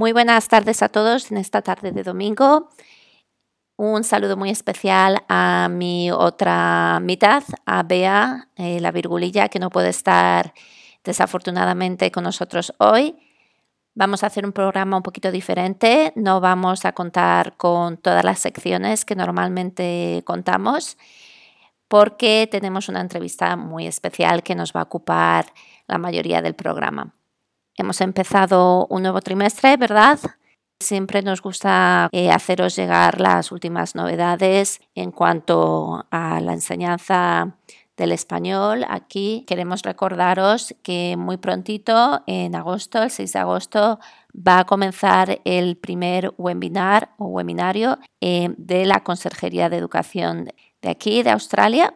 [0.00, 2.70] Muy buenas tardes a todos en esta tarde de domingo.
[3.76, 9.68] Un saludo muy especial a mi otra mitad, a Bea, eh, la virgulilla, que no
[9.68, 10.54] puede estar
[11.04, 13.14] desafortunadamente con nosotros hoy.
[13.94, 18.38] Vamos a hacer un programa un poquito diferente, no vamos a contar con todas las
[18.38, 20.96] secciones que normalmente contamos,
[21.88, 25.52] porque tenemos una entrevista muy especial que nos va a ocupar
[25.86, 27.19] la mayoría del programa.
[27.80, 30.18] Hemos empezado un nuevo trimestre, ¿verdad?
[30.80, 37.56] Siempre nos gusta eh, haceros llegar las últimas novedades en cuanto a la enseñanza
[37.96, 38.84] del español.
[38.86, 43.98] Aquí queremos recordaros que muy prontito, en agosto, el 6 de agosto,
[44.36, 50.50] va a comenzar el primer webinar o webinario eh, de la Conserjería de Educación
[50.82, 51.94] de aquí, de Australia,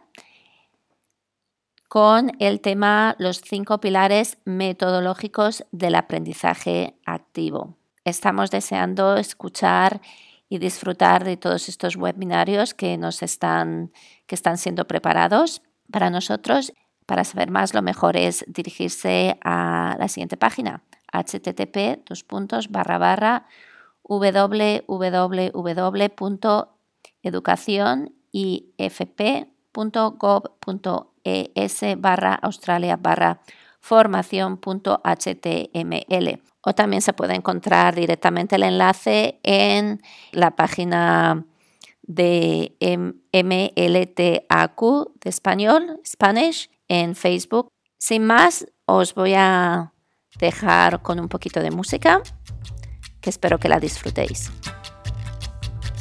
[1.95, 7.77] con el tema Los cinco pilares metodológicos del aprendizaje activo.
[8.05, 10.01] Estamos deseando escuchar
[10.48, 13.92] y disfrutar de todos estos webinarios que nos están,
[14.27, 16.73] que están siendo preparados para nosotros.
[17.06, 22.03] Para saber más, lo mejor es dirigirse a la siguiente página, http
[29.75, 33.41] www.educacionifp.gov.es barra Australia barra
[33.80, 40.00] formación.html o también se puede encontrar directamente el enlace en
[40.33, 41.45] la página
[42.02, 42.75] de
[43.33, 44.80] MLTAQ
[45.20, 47.68] de español, Spanish, en Facebook.
[47.98, 49.92] Sin más, os voy a
[50.39, 52.23] dejar con un poquito de música,
[53.20, 54.51] que espero que la disfrutéis.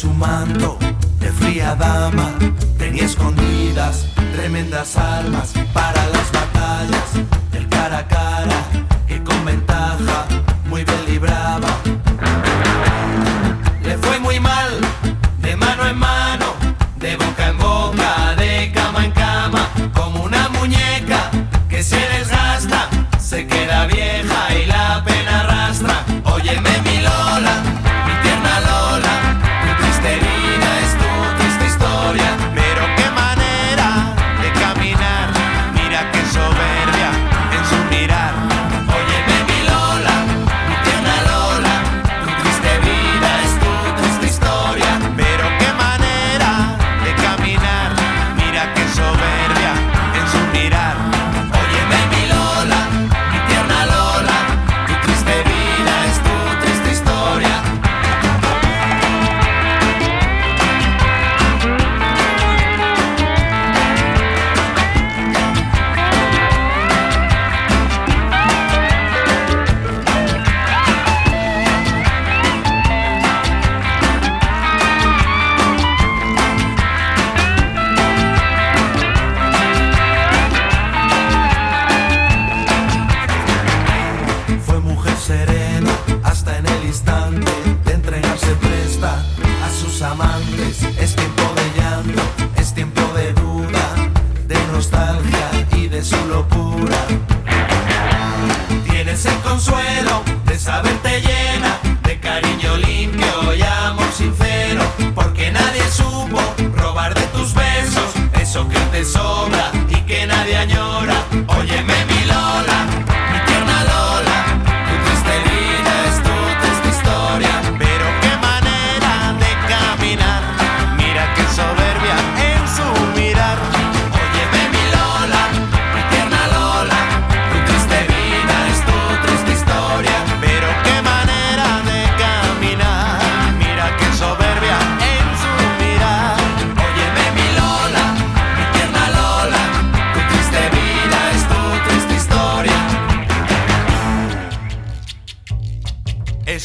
[0.00, 0.78] Su manto
[1.18, 2.32] de fría dama
[2.78, 7.08] tenía escondidas tremendas armas para las batallas
[7.52, 8.64] del cara a cara
[9.06, 10.26] que con ventaja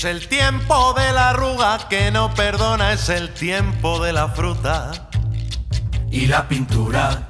[0.06, 4.92] Es el tiempo de la arruga que no perdona, es el tiempo de la fruta
[6.12, 7.28] y la pintura.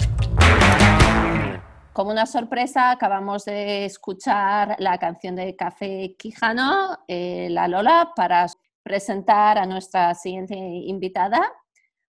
[1.94, 8.46] Como una sorpresa, acabamos de escuchar la canción de Café Quijano, eh, La Lola, para
[8.84, 11.50] presentar a nuestra siguiente invitada,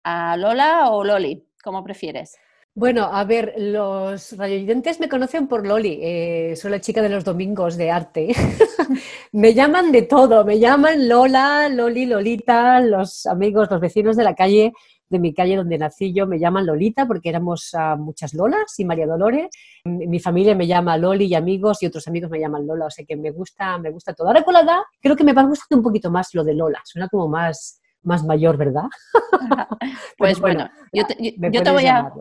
[0.03, 2.37] a Lola o Loli, como prefieres.
[2.73, 7.25] Bueno, a ver, los radioyentes me conocen por Loli, eh, soy la chica de los
[7.25, 8.29] domingos de arte.
[9.33, 14.35] me llaman de todo, me llaman Lola, Loli, Lolita, los amigos, los vecinos de la
[14.35, 14.71] calle,
[15.09, 18.85] de mi calle donde nací yo, me llaman Lolita porque éramos ah, muchas Lolas y
[18.85, 19.49] María Dolores.
[19.83, 23.03] Mi familia me llama Loli y amigos y otros amigos me llaman Lola, o sea
[23.05, 24.29] que me gusta, me gusta todo.
[24.29, 26.79] Ahora con la edad creo que me va gustando un poquito más lo de Lola,
[26.85, 28.85] suena como más más mayor, ¿verdad?
[30.17, 32.11] pues bueno, yo, te, voy a,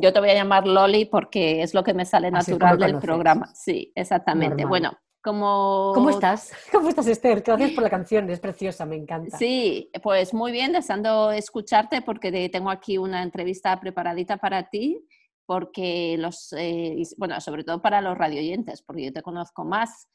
[0.00, 3.50] yo te voy a llamar Loli porque es lo que me sale natural del programa.
[3.54, 4.64] Sí, exactamente.
[4.64, 5.92] Bueno, como...
[5.94, 6.52] ¿Cómo estás?
[6.72, 7.42] ¿Cómo estás, Esther?
[7.42, 9.36] Gracias por la canción, es preciosa, me encanta.
[9.36, 15.04] Sí, pues muy bien, deseando escucharte porque tengo aquí una entrevista preparadita para ti,
[15.44, 20.08] porque los, eh, bueno, sobre todo para los radioyentes, porque yo te conozco más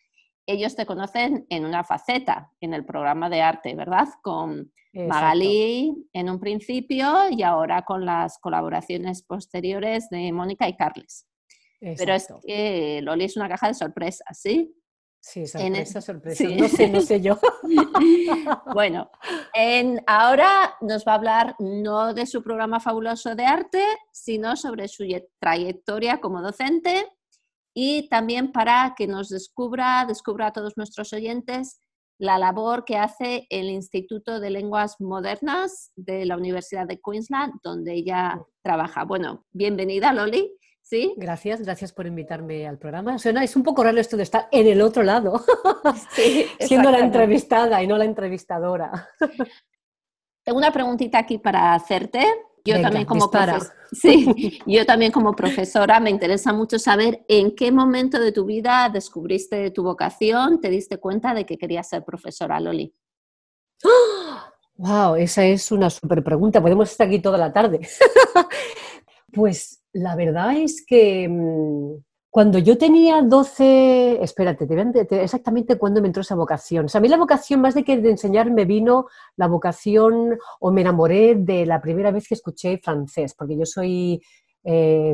[0.46, 4.08] ellos te conocen en una faceta, en el programa de arte, ¿verdad?
[4.22, 11.28] Con Magalí en un principio y ahora con las colaboraciones posteriores de Mónica y Carles.
[11.80, 14.76] Pero es que Loli es una caja de sorpresas, ¿sí?
[15.20, 16.44] Sí, sorpresa, sorpresa.
[16.44, 17.40] No sé, no sé yo.
[18.74, 19.10] bueno,
[19.54, 24.88] en, ahora nos va a hablar no de su programa fabuloso de arte, sino sobre
[24.88, 25.06] su
[25.40, 27.08] trayectoria como docente
[27.74, 31.80] y también para que nos descubra, descubra a todos nuestros oyentes
[32.22, 37.94] la labor que hace el Instituto de Lenguas Modernas de la Universidad de Queensland, donde
[37.94, 39.06] ella trabaja.
[39.06, 40.56] Bueno, bienvenida, Loli.
[40.84, 41.16] ¿Sí?
[41.18, 43.18] Gracias, gracias por invitarme al programa.
[43.18, 45.44] Suena, es un poco raro esto de estar en el otro lado,
[46.60, 49.10] siendo la entrevistada y no la entrevistadora.
[50.44, 52.24] Tengo una preguntita aquí para hacerte.
[52.64, 53.30] Yo también como
[53.92, 58.90] sí, yo también como profesora me interesa mucho saber en qué momento de tu vida
[58.94, 62.94] descubriste tu vocación, te diste cuenta de que querías ser profesora, Loli.
[64.76, 66.62] Wow, esa es una súper pregunta.
[66.62, 67.82] Podemos estar aquí toda la tarde.
[69.34, 76.08] pues la verdad es que mm, cuando yo tenía 12, espérate, te exactamente cuándo me
[76.08, 76.86] entró esa vocación.
[76.86, 80.40] O sea, a mí la vocación, más de que de enseñar, me vino la vocación
[80.62, 84.22] o me enamoré de la primera vez que escuché francés, porque yo soy,
[84.64, 85.14] eh,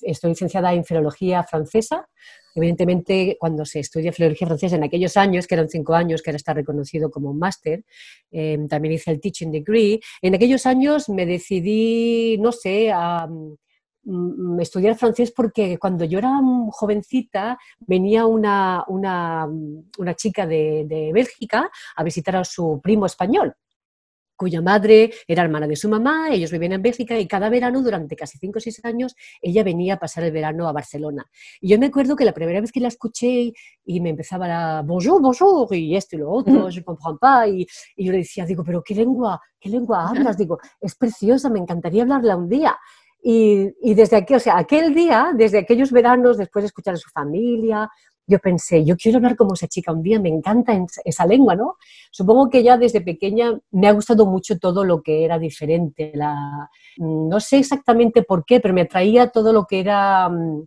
[0.00, 2.08] estoy licenciada en filología francesa.
[2.54, 6.38] Evidentemente, cuando se estudia filología francesa en aquellos años, que eran cinco años, que ahora
[6.38, 7.84] está reconocido como un máster,
[8.30, 10.00] eh, también hice el teaching degree.
[10.22, 13.28] En aquellos años me decidí, no sé, a
[14.60, 16.40] estudiar francés porque cuando yo era
[16.70, 19.46] jovencita venía una, una,
[19.98, 23.54] una chica de, de, Bélgica a visitar a su primo español
[24.42, 28.16] cuya madre era hermana de su mamá, ellos vivían en Bélgica y cada verano, durante
[28.16, 31.24] casi 5 o 6 años, ella venía a pasar el verano a Barcelona.
[31.60, 33.52] Y yo me acuerdo que la primera vez que la escuché
[33.84, 37.64] y me empezaba la bonjour, bonjour, y esto y lo otro, je comprends pas, y,
[37.94, 40.36] y yo le decía, digo, pero ¿qué lengua, qué lengua hablas?
[40.36, 42.76] Digo, es preciosa, me encantaría hablarla un día.
[43.24, 47.88] Y, desde aquí, aquel día, desde aquellos veranos, después de escuchar a su familia,
[48.26, 50.72] yo pensé, yo quiero hablar como esa chica un día, me encanta
[51.04, 51.76] esa lengua, ¿no?
[52.10, 56.12] Supongo que ya desde pequeña me ha gustado mucho todo lo que era diferente.
[56.14, 60.66] La, no sé exactamente por qué, pero me atraía todo lo que era mm,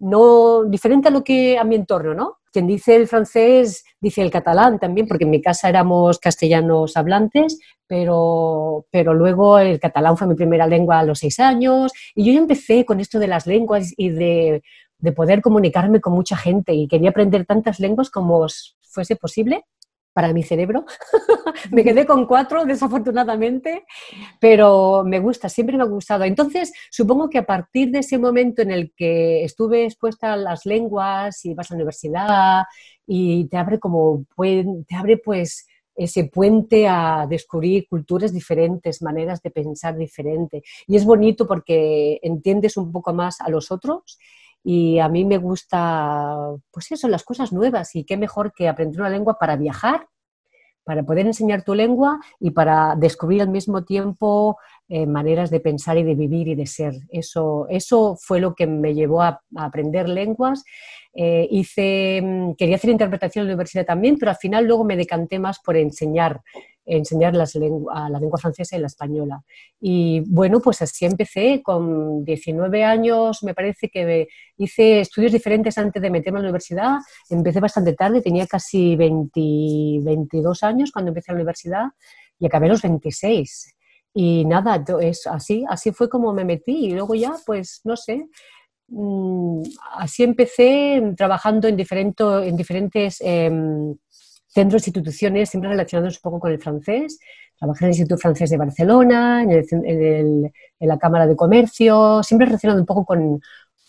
[0.00, 2.37] no diferente a lo que a mi entorno, ¿no?
[2.52, 7.58] Quien dice el francés dice el catalán también, porque en mi casa éramos castellanos hablantes,
[7.86, 11.92] pero, pero luego el catalán fue mi primera lengua a los seis años.
[12.14, 14.62] Y yo ya empecé con esto de las lenguas y de,
[14.98, 18.46] de poder comunicarme con mucha gente y quería aprender tantas lenguas como
[18.80, 19.64] fuese posible
[20.18, 20.84] para mi cerebro.
[21.70, 23.84] me quedé con cuatro, desafortunadamente,
[24.40, 26.24] pero me gusta, siempre me ha gustado.
[26.24, 30.66] Entonces, supongo que a partir de ese momento en el que estuve expuesta a las
[30.66, 32.64] lenguas y vas a la universidad
[33.06, 34.24] y te abre como,
[34.88, 40.64] te abre pues ese puente a descubrir culturas diferentes, maneras de pensar diferente.
[40.88, 44.18] Y es bonito porque entiendes un poco más a los otros
[44.62, 46.36] y a mí me gusta,
[46.70, 50.08] pues eso, las cosas nuevas y qué mejor que aprender una lengua para viajar,
[50.84, 54.56] para poder enseñar tu lengua y para descubrir al mismo tiempo
[54.88, 56.94] eh, maneras de pensar y de vivir y de ser.
[57.10, 60.64] Eso, eso fue lo que me llevó a, aprender lenguas.
[61.12, 64.96] Eh, hice, mm, quería hacer interpretación en la universidad también, pero al final luego me
[64.96, 66.40] decanté más por enseñar
[66.88, 69.42] enseñar las lengua, la lengua francesa y la española.
[69.80, 76.00] Y bueno, pues así empecé, con 19 años me parece que hice estudios diferentes antes
[76.02, 76.98] de meterme a la universidad,
[77.30, 79.40] empecé bastante tarde, tenía casi 20,
[80.02, 81.84] 22 años cuando empecé a la universidad
[82.38, 83.74] y acabé a los 26.
[84.14, 88.28] Y nada, es así, así fue como me metí y luego ya, pues no sé,
[88.88, 89.62] mm,
[89.96, 93.94] así empecé trabajando en, diferente, en diferentes em,
[94.48, 97.18] centros e instituciones, siempre relacionados un poco con el francés.
[97.58, 102.86] Trabajé en el Instituto Francés de Barcelona, en, la Cámara de Comercio, siempre relacionado un
[102.86, 103.40] poco con,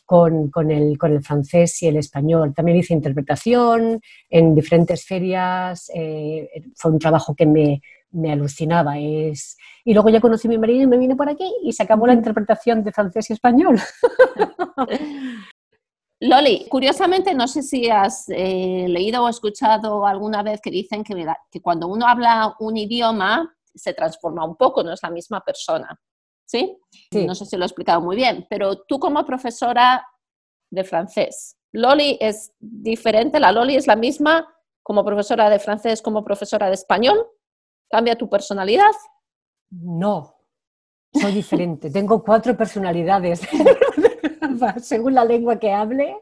[0.05, 2.53] con, el, con, el, francés y el español.
[2.53, 5.91] También hice interpretación en diferentes ferias.
[5.93, 8.97] Eh, fue un trabajo que me, me alucinaba.
[8.97, 9.57] Es...
[9.85, 12.07] Y luego ya conocí a mi marido y me vine por aquí y se acabó
[12.07, 13.79] la interpretación de francés y español.
[16.21, 21.25] Loli, curiosamente, no sé si has eh, leído o escuchado alguna vez que dicen que,
[21.49, 25.97] que, cuando uno habla un idioma se transforma un poco, no es la misma persona.
[26.45, 26.77] ¿Sí?
[27.11, 27.25] ¿sí?
[27.25, 30.05] No sé si lo he explicado muy bien, pero tú como profesora
[30.71, 34.47] de francés, Loli es diferente, la Loli es la misma
[34.81, 37.27] como profesora de francés, como profesora de español.
[37.91, 38.91] ¿Cambia tu personalidad?
[39.69, 40.35] No,
[41.13, 41.91] soy diferente.
[41.91, 43.41] Tengo cuatro personalidades
[44.81, 46.15] según la lengua que hable.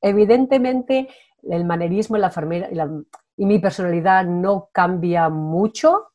[0.00, 1.08] Evidentemente,
[1.48, 2.90] el manerismo y, la,
[3.36, 6.08] y, mi personalidad no cambia mucho,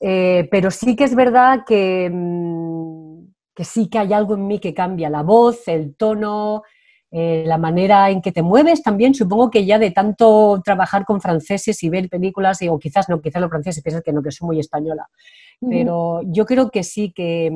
[0.00, 4.58] eh, pero sí que es verdad que, mm, que sí que hay algo en mí
[4.58, 5.10] que cambia.
[5.10, 6.62] La voz, el tono,
[7.10, 11.20] eh, la manera en que te mueves también, supongo que ya de tanto trabajar con
[11.20, 14.46] franceses y ver películas, o quizás no, quizás los franceses piensan que no, que soy
[14.46, 15.08] muy española,
[15.60, 17.50] pero yo creo que sí, que,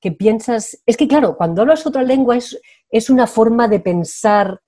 [0.00, 2.60] que, piensas, es que claro, cuando hablas otra lengua es,
[2.90, 4.60] es una forma de pensar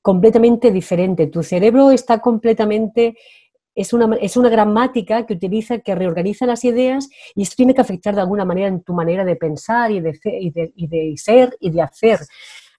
[0.00, 3.16] completamente diferente, tu cerebro está completamente
[3.74, 7.80] es una, es una, gramática que utiliza, que reorganiza las ideas y esto tiene que
[7.80, 11.56] afectar de alguna manera en tu manera de pensar y de, de, y de ser
[11.60, 12.18] y de hacer.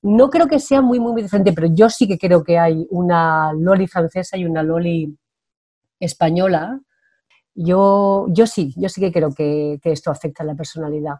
[0.03, 3.53] No creo que sea muy, muy, diferente, pero yo sí que creo que hay una
[3.53, 5.15] Loli francesa y una Loli
[6.00, 6.79] española.
[7.53, 11.15] Yo, yo sí, yo sí que creo que, esto afecta a la personalidad.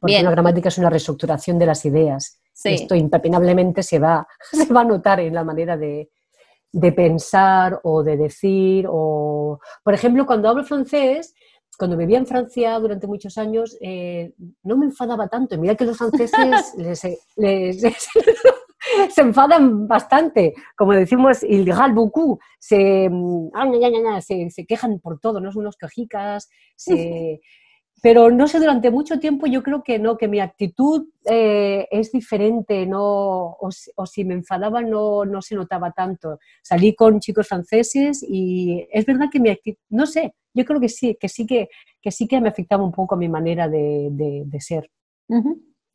[0.00, 2.40] Porque la gramática es una reestructuración de las ideas.
[2.64, 6.10] Esto impepinablemente se va, se va a notar en la manera de,
[6.72, 8.86] de pensar o de decir.
[8.88, 9.60] O...
[9.82, 11.34] Por ejemplo, cuando hablo francés,
[11.78, 15.58] cuando vivía en Francia durante muchos años, eh, no me enfadaba tanto.
[15.58, 16.74] Mira que los franceses
[19.10, 20.54] se enfadan bastante.
[20.76, 22.40] Como decimos, il beaucoup.
[22.58, 23.10] Se,
[23.54, 26.48] ah, se, se, quejan por todo, no son unos quejicas.
[26.76, 27.40] Se,
[28.02, 32.12] pero no sé, durante mucho tiempo yo creo que no, que mi actitud eh, es
[32.12, 36.38] diferente, no, o, si me enfadaba no, no se notaba tanto.
[36.62, 40.88] Salí con chicos franceses y es verdad que mi actitud, no sé, yo creo que
[40.88, 41.68] sí, que sí que,
[42.02, 44.90] que sí que me afectaba un poco a mi manera de, de, ser.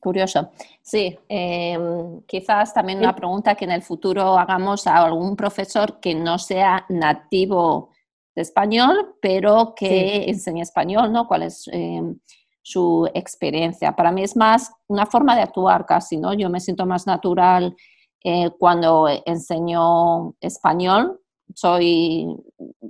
[0.02, 0.50] Curioso.
[0.82, 6.16] Sí, em, quizás también una pregunta que en el futuro hagamos a algún profesor que
[6.16, 7.92] no sea nativo
[8.36, 11.28] de español, pero que enseña español, ¿no?
[11.28, 12.18] ¿Cuál es em,
[12.64, 13.96] su experiencia?
[13.96, 16.34] Para mí es más una forma de actuar casi, ¿no?
[16.34, 17.76] Yo me siento más natural
[18.24, 21.22] eh, cuando enseño español,
[21.54, 22.26] soy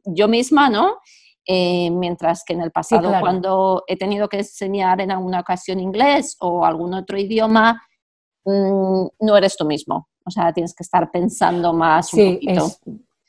[0.05, 0.95] yo misma, ¿no?
[1.47, 6.37] Eh, mientras que en el pasado, cuando he tenido que enseñar en alguna ocasión inglés
[6.39, 7.81] o algún otro idioma,
[8.45, 10.07] mm, no eres tú mismo.
[10.23, 12.67] O sea, tienes que estar pensando más un poquito.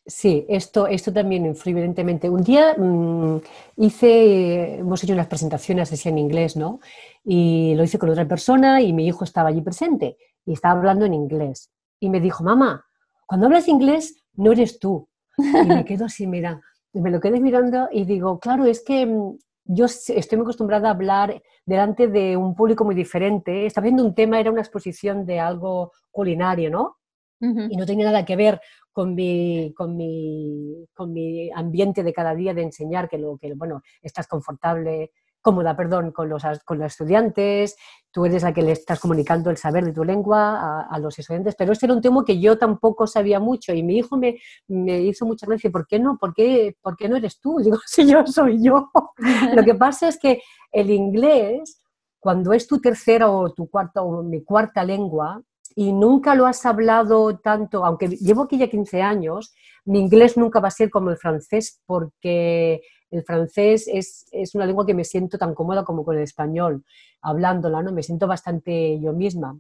[0.05, 2.29] Sí, esto, esto también influye evidentemente.
[2.29, 3.41] Un día mm,
[3.77, 6.81] hice, hemos hecho unas presentaciones así en inglés, ¿no?
[7.25, 11.05] Y lo hice con otra persona y mi hijo estaba allí presente y estaba hablando
[11.07, 11.71] en inglés.
[12.01, 12.85] Y me dijo, mamá,
[13.27, 15.09] cuando hablas inglés no eres tú.
[15.39, 16.61] Y me quedo así, mira,
[16.93, 20.93] me lo quedé mirando y digo, claro, es que mm, yo estoy muy acostumbrada a
[20.93, 23.67] hablar delante de un público muy diferente.
[23.67, 26.99] Estaba viendo un tema, era una exposición de algo culinario, ¿no?
[27.45, 28.61] Y no tenía nada que ver
[28.93, 33.53] con mi, con mi, con mi ambiente de cada día de enseñar, que, lo, que
[33.55, 35.11] bueno, estás confortable,
[35.43, 37.77] cómoda, perdón, con los, con los estudiantes,
[38.11, 41.55] tú eres la que le estás comunicando el saber de tu lengua a, los estudiantes,
[41.57, 45.01] pero este era un tema que yo tampoco sabía mucho y mi hijo me, me
[45.01, 46.17] hizo muchas veces, ¿por qué no?
[46.19, 47.59] ¿Por qué, ¿Por qué no eres tú?
[47.63, 48.91] digo, si yo soy yo.
[49.55, 51.83] Lo que pasa es que el inglés,
[52.21, 55.43] cuando es tu tercera o tu cuarta o mi cuarta lengua,
[55.75, 60.61] y nunca lo has hablado tanto, aunque llevo aquí ya 15 años, mi inglés nunca
[60.61, 62.83] va a ser como el francés porque
[63.13, 66.83] el francés es, es, una lengua que me siento tan cómoda como con el español,
[67.21, 67.93] hablándola, ¿no?
[67.93, 69.59] Me siento bastante yo misma.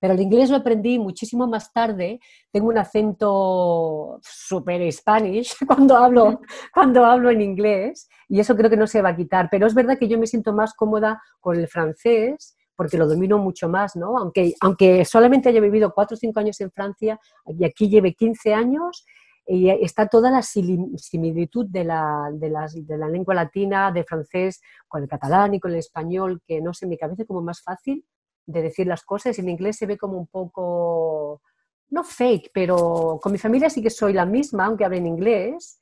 [0.00, 2.20] Pero el inglés lo aprendí muchísimo más tarde.
[2.52, 6.40] Tengo un acento súper spanish cuando hablo,
[6.72, 9.48] cuando hablo en inglés y eso creo que no se va a quitar.
[9.50, 13.38] Pero es verdad que yo me siento más cómoda con el francés porque lo domino
[13.38, 14.18] mucho más, ¿no?
[14.18, 18.54] Aunque, aunque solamente haya vivido cuatro o cinco años en Francia y aquí lleve 15
[18.54, 19.04] años,
[19.46, 22.50] y está toda la similitud de la, de,
[22.82, 26.72] de la, lengua latina, de francés, con el catalán y con el español, que no
[26.72, 28.04] sé, en mi cabeza como más fácil
[28.46, 29.38] de decir las cosas.
[29.38, 31.42] En inglés se ve como un poco,
[31.90, 35.78] no fake, pero con mi familia sí que soy la misma, aunque hable en inglés.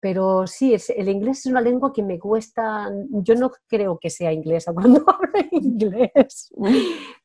[0.00, 4.10] Pero sí, es, el inglés es una lengua que me cuesta, yo no creo que
[4.10, 6.50] sea inglesa cuando hablo inglés.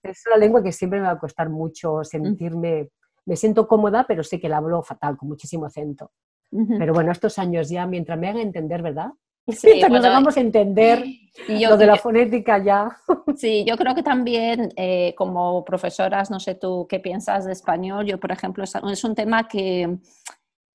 [0.03, 2.89] Es una lengua que siempre me va a costar mucho sentirme
[3.27, 6.11] me siento cómoda, pero sé que la hablo fatal, con muchísimo acento.
[6.49, 9.11] Pero bueno, estos años ya, mientras me haga entender, ¿verdad?
[9.49, 11.03] Sí, mientras nos hagamos entender
[11.47, 12.97] lo de la fonética ya.
[13.35, 18.05] Sí, yo creo que también eh, como profesoras, no sé tú qué piensas de español,
[18.05, 19.97] yo por ejemplo, es un tema que,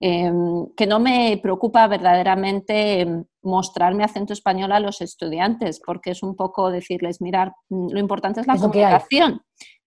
[0.01, 6.23] em, que no me preocupa verdaderamente mostrar mi acento español a los estudiantes, porque es
[6.23, 9.41] un poco decirles, mirar, lo importante es la comunicación.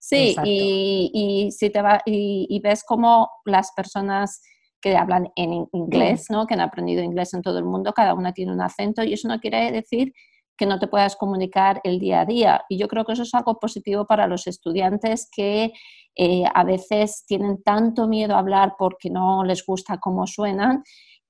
[0.07, 4.43] Sí, y, si te va, y, ves cómo las personas
[4.79, 6.45] que hablan en inglés, ¿no?
[6.45, 9.27] que han aprendido inglés en todo el mundo, cada una tiene un acento y eso
[9.27, 10.13] no quiere decir
[10.55, 12.65] que no te puedas comunicar el día a día.
[12.69, 15.73] Y yo creo que eso es algo positivo para los estudiantes que
[16.15, 20.83] eh, a veces tienen tanto miedo a hablar porque no les gusta cómo suenan,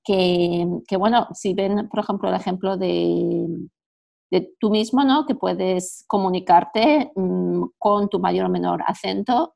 [0.04, 3.46] que, que, bueno, si ven, por ejemplo, el ejemplo de,
[4.30, 5.26] de tú mismo, ¿no?
[5.26, 9.54] Que puedes comunicarte mm, con tu mayor o menor acento.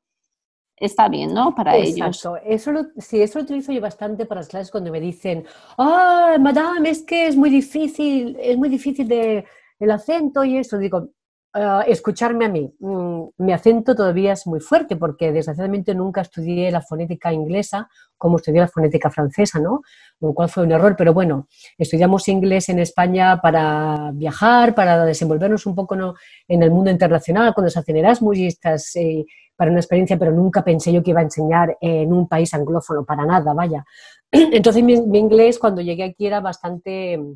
[0.75, 1.53] Está bien, ¿no?
[1.53, 2.37] Para Exacto.
[2.37, 5.45] Eso sí, eso lo utilizo yo bastante para las clases cuando me dicen,
[5.77, 9.45] ah, madame, es que es muy difícil, es muy difícil de,
[9.79, 10.77] el acento y eso.
[10.77, 11.09] Digo,
[11.53, 12.73] Ah, escucharme a mí.
[12.79, 18.37] Mm, mi acento todavía es muy fuerte porque desgraciadamente nunca estudié la fonética inglesa como
[18.37, 19.81] estudié la fonética francesa, ¿no?
[20.21, 25.65] Lo cual fue un error, pero bueno, estudiamos inglés en España para viajar, para desenvolvernos
[25.65, 26.13] un poco ¿no?
[26.47, 29.25] en el mundo internacional, cuando se hacen Erasmus y eh,
[29.55, 33.03] para una experiencia, pero nunca pensé yo que iba a enseñar en un país anglófono,
[33.03, 33.83] para nada, vaya.
[34.31, 37.33] Entonces mi, mi inglés cuando llegué aquí era bastante mm,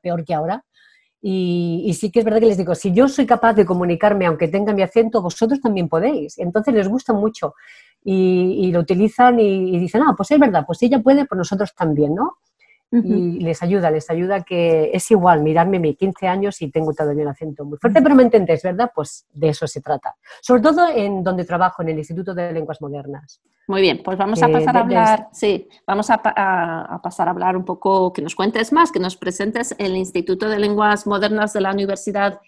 [0.00, 0.64] peor que ahora
[1.22, 4.48] y, sí que es verdad que les digo, si yo soy capaz de comunicarme aunque
[4.48, 6.38] tenga mi acento, vosotros también podéis.
[6.38, 7.54] Entonces les gusta mucho
[8.04, 12.14] y, lo utilizan y, dicen, ah, pues es verdad, pues ella puede, pues nosotros también,
[12.14, 12.38] ¿no?
[13.04, 17.24] Y les ayuda, les ayuda que es igual mirarme mis 15 años y tengo todavía
[17.24, 18.90] un acento muy fuerte, pero me entendés, ¿verdad?
[18.94, 20.16] Pues de eso se trata.
[20.40, 23.40] Sobre todo en donde trabajo, en el Instituto de Lenguas Modernas.
[23.68, 26.18] Muy bien, pues vamos a pasar a hablar, sí, vamos a,
[27.02, 30.60] pasar a hablar un poco, que nos cuentes más, que nos presentes el Instituto de
[30.60, 32.40] Lenguas Modernas de la Universidad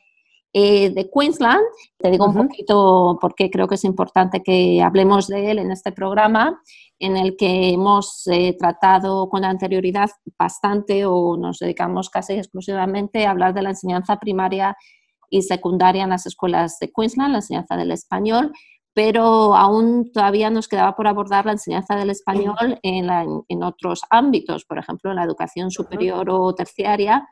[0.53, 1.63] eh, de Queensland.
[1.99, 5.93] Te digo un poquito porque creo que es importante que hablemos de él en este
[5.93, 6.63] programa
[6.99, 13.31] en el que hemos eh, tratado con anterioridad bastante o nos dedicamos casi exclusivamente a
[13.31, 14.77] hablar de la enseñanza primaria
[15.31, 18.53] y secundaria en las escuelas de Queensland, la enseñanza del español,
[18.95, 23.09] pero aún todavía nos quedaba por abordar la enseñanza del español en,
[23.49, 27.29] en otros ámbitos, por ejemplo, en la educación superior o terciaria.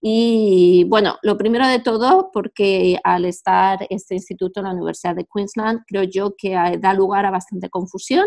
[0.00, 5.26] Y bueno, lo primero de todo, porque al estar este instituto en la Universidad de
[5.26, 8.26] Queensland, creo yo que da lugar a bastante confusión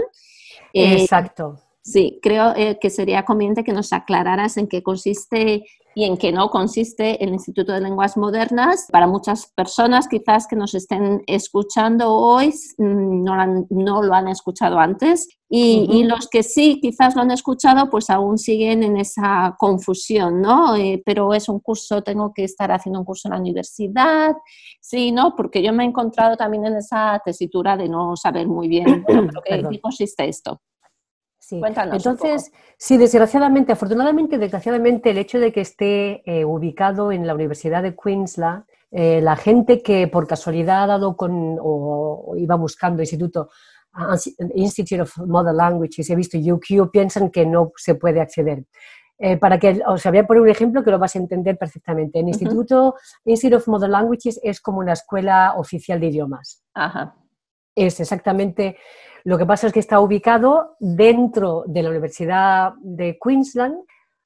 [0.73, 1.59] eh, Exacto.
[1.83, 5.65] Sí, creo eh, que sería conveniente que nos aclararas en qué consiste
[5.95, 8.87] y en qué no consiste el Instituto de Lenguas Modernas.
[8.89, 13.23] Para muchas personas quizás que nos estén escuchando hoy mm,
[13.69, 18.37] no, lo han escuchado antes y, los que sí quizás lo han escuchado pues aún
[18.37, 20.77] siguen en esa confusión, ¿no?
[20.77, 24.35] Eh, pero es un curso, tengo que estar haciendo un curso en la universidad,
[24.79, 25.35] sí, ¿no?
[25.35, 29.29] Porque yo me he encontrado también en esa tesitura de no saber muy bien en
[29.69, 30.61] qué consiste esto.
[31.91, 37.83] Entonces, sí, desgraciadamente, afortunadamente, desgraciadamente, el hecho de que esté eh, ubicado en la Universidad
[37.83, 43.49] de Queensland, eh, la gente que por casualidad ha dado con o, iba buscando instituto
[44.55, 48.65] Institute of Modern Languages, he visto UQ, piensan que no se puede acceder.
[49.19, 52.19] Eh, para que os voy a poner un ejemplo que lo vas a entender perfectamente.
[52.19, 56.63] El Instituto Institute of Modern Languages es como una escuela oficial de idiomas.
[56.73, 57.15] Ajá.
[57.75, 58.77] Es exactamente
[59.25, 63.75] lo que pasa es que está ubicado dentro de la Universidad de Queensland.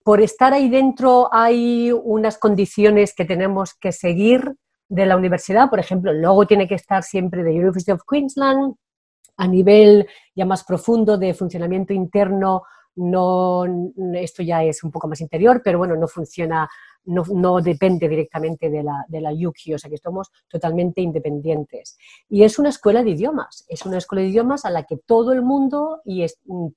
[0.03, 4.55] Por estar ahí dentro hay unas condiciones que tenemos que seguir
[4.89, 5.69] de la universidad.
[5.69, 8.73] Por ejemplo, el logo tiene que estar siempre de University of Queensland.
[9.37, 12.63] A nivel ya más profundo de funcionamiento interno,
[12.95, 13.65] no,
[14.15, 16.67] esto ya es un poco más interior, pero bueno, no funciona
[17.07, 21.97] no, depende directamente de la, de la UQ, o sea que somos totalmente independientes.
[22.29, 25.31] Y es una escuela de idiomas, es una escuela de idiomas a la que todo
[25.31, 26.25] el mundo y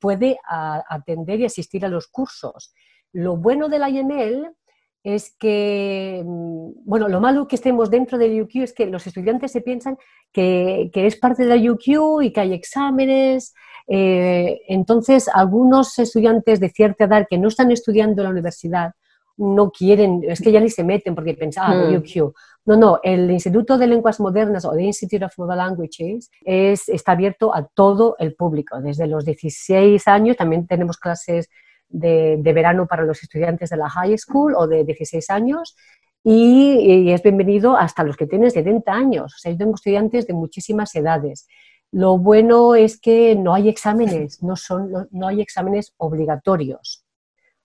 [0.00, 2.72] puede atender y asistir a los cursos.
[3.12, 4.54] Lo bueno de la IML
[5.02, 9.50] es que, mm, bueno, lo malo que estemos dentro del UQ es que los estudiantes
[9.52, 9.96] se piensan
[10.32, 13.54] que, que es parte de la UQ y que hay exámenes.
[13.88, 18.92] Eh, entonces, algunos estudiantes de cierta edad que no están estudiando en la universidad
[19.40, 22.34] no quieren, es que ya ni se meten porque pensaban, ah, UQ.
[22.66, 27.12] No, no, el Instituto de Lenguas Modernas o the Institute of Modern Languages es, está
[27.12, 28.80] abierto a todo el público.
[28.82, 31.48] Desde los 16 años también tenemos clases
[31.88, 35.74] de, verano para los estudiantes de la high school o de 16 años
[36.22, 39.34] y, es bienvenido hasta los que tienen 70 años.
[39.34, 41.48] O sea, yo tengo estudiantes de muchísimas edades.
[41.92, 46.99] Lo bueno es que no hay exámenes, no, son, no hay exámenes obligatorios.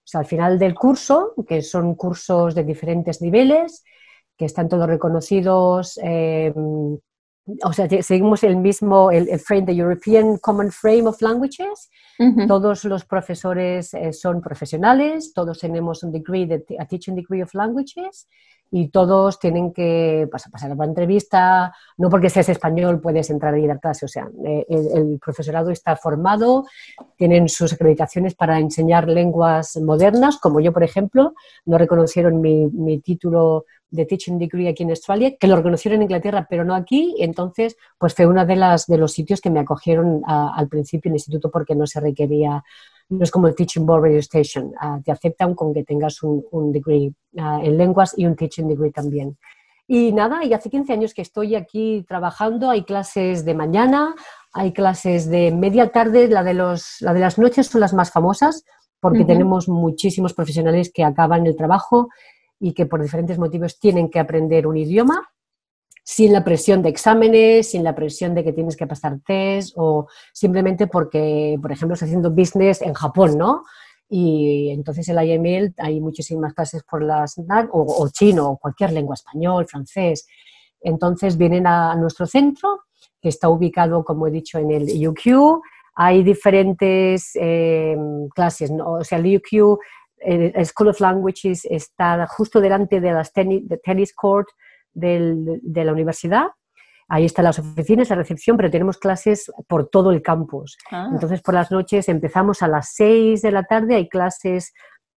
[0.05, 3.83] O sea, al final del curso, que son cursos de diferentes niveles,
[4.37, 6.53] que están todos reconocidos eh,
[7.63, 11.89] o sea, seguimos el mismo, el, frame, the European Common Frame of Languages.
[12.47, 17.53] Todos los profesores eh, son profesionales, todos tenemos un degree, de, a teaching degree of
[17.53, 18.27] languages
[18.71, 23.80] y todos tienen que pasar, pasar entrevista, no porque seas español puedes entrar y dar
[23.80, 26.65] clase, o sea, eh, el, profesorado está formado,
[27.15, 31.34] tienen sus acreditaciones para enseñar lenguas modernas, como yo, por ejemplo,
[31.65, 36.48] no reconocieron mi título de Teaching Degree aquí en Australia, que lo reconocieron en Inglaterra,
[36.50, 37.15] pero no aquí.
[37.19, 41.13] Entonces, pues fue uno de, las, de los sitios que me acogieron al principio en
[41.13, 42.63] el instituto porque no se requería,
[43.10, 46.43] no es como el Teaching Board Radio Station, ah, te aceptan con que tengas un,
[46.52, 49.38] un degree ah, en lenguas y un Teaching Degree también.
[49.88, 54.15] Y nada, y hace 15 años que estoy aquí trabajando, hay clases de mañana,
[54.52, 58.12] hay clases de media tarde, la de, los, la de las noches son las más
[58.12, 58.65] famosas,
[59.00, 62.10] porque tenemos muchísimos profesionales que acaban el trabajo
[62.59, 65.29] y que por diferentes motivos tienen que aprender un idioma
[66.07, 70.07] sin la presión de exámenes, sin la presión de que tienes que pasar test o
[70.33, 73.63] simplemente porque, por ejemplo, estás haciendo business en Japón, ¿no?
[74.07, 79.15] Y entonces el IML hay muchísimas clases por las o, o chino o cualquier lengua,
[79.15, 80.27] español, francés.
[80.79, 82.81] Entonces vienen a, nuestro centro,
[83.19, 85.59] que está ubicado, como he dicho, en el UQ.
[85.95, 87.97] Hay diferentes eh,
[88.35, 88.91] clases, ¿no?
[88.93, 89.79] o sea, el UQ
[90.25, 94.47] el School of Languages está justo delante de las tenis, court
[94.93, 96.47] de la universidad.
[97.07, 100.77] Ahí están las oficinas, la recepción, pero tenemos clases por todo el campus.
[100.89, 101.09] Ah.
[101.11, 104.73] Entonces, por las noches empezamos a las 6 de la tarde, hay clases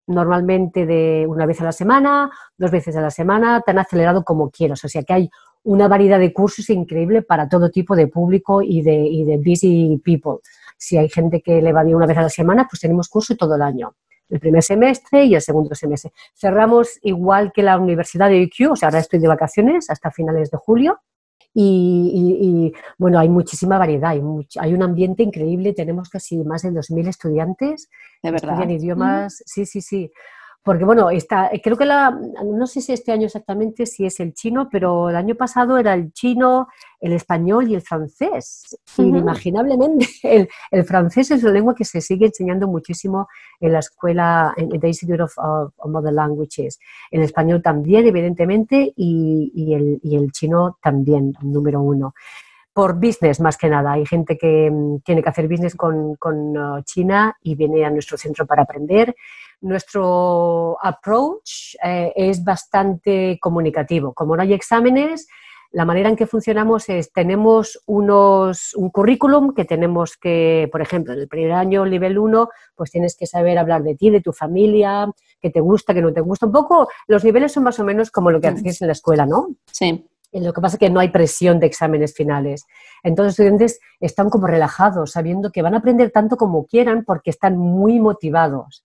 [0.06, 4.50] normalmente de una vez a la semana, dos veces a la semana, tan acelerado como
[4.50, 4.84] quieras.
[4.84, 5.30] O sea que hay
[5.62, 10.00] una variedad de cursos increíble para todo tipo de público y de, y de busy
[10.04, 10.40] people.
[10.76, 13.34] Si hay gente que le va bien una vez a la semana, pues tenemos curso
[13.36, 13.94] todo el año
[14.28, 16.12] el primer semestre y el segundo semestre.
[16.34, 20.50] Cerramos igual que la Universidad de IQ, o sea, ahora estoy de vacaciones hasta finales
[20.50, 21.00] de julio.
[21.60, 24.22] Y, bueno, hay muchísima variedad, hay,
[24.60, 27.88] hay, un ambiente increíble, tenemos casi más de 2.000 estudiantes.
[28.22, 28.50] De verdad.
[28.50, 30.12] Estudian idiomas, sí, sí, sí.
[30.68, 34.34] Porque bueno, está, creo que la, no sé si este año exactamente si es el
[34.34, 36.68] chino, pero el año pasado era el chino,
[37.00, 38.78] el español y el francés.
[38.98, 43.28] Inimaginablemente, el, el, francés es la lengua que se sigue enseñando muchísimo
[43.60, 45.32] en la escuela, en el Institute of,
[45.86, 46.78] Modern Languages.
[47.10, 52.12] El español también, evidentemente, y, y, el, y el chino también, número uno
[52.78, 53.94] por business más que nada.
[53.94, 57.90] Hay gente que mm, tiene que hacer business con, con uh, China y viene a
[57.90, 59.16] nuestro centro para aprender.
[59.62, 64.14] Nuestro approach eh, es bastante comunicativo.
[64.14, 65.26] Como no hay exámenes,
[65.72, 71.14] la manera en que funcionamos es, tenemos unos, un currículum que tenemos que, por ejemplo,
[71.14, 74.32] en el primer año, nivel 1, pues tienes que saber hablar de ti, de tu
[74.32, 75.10] familia,
[75.40, 76.46] que te gusta, que no te gusta.
[76.46, 78.54] Un poco, los niveles son más o menos como lo que mm.
[78.54, 79.48] haces en la escuela, ¿no?
[79.72, 80.06] Sí.
[80.32, 82.66] Lo que pasa es que no hay presión de exámenes finales.
[83.02, 87.30] Entonces, los estudiantes están como relajados, sabiendo que van a aprender tanto como quieran porque
[87.30, 88.84] están muy motivados.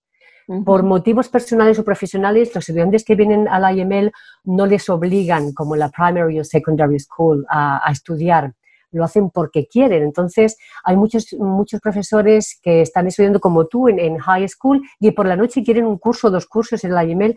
[0.64, 4.12] Por motivos personales o profesionales, los estudiantes que vienen a la IML
[4.44, 8.52] no les obligan, como en la primary o secondary school, a, estudiar.
[8.90, 10.02] Lo hacen porque quieren.
[10.02, 15.10] Entonces, hay muchos, muchos profesores que están estudiando como tú en, en high school y
[15.12, 17.34] por la noche quieren un curso o dos cursos en la IML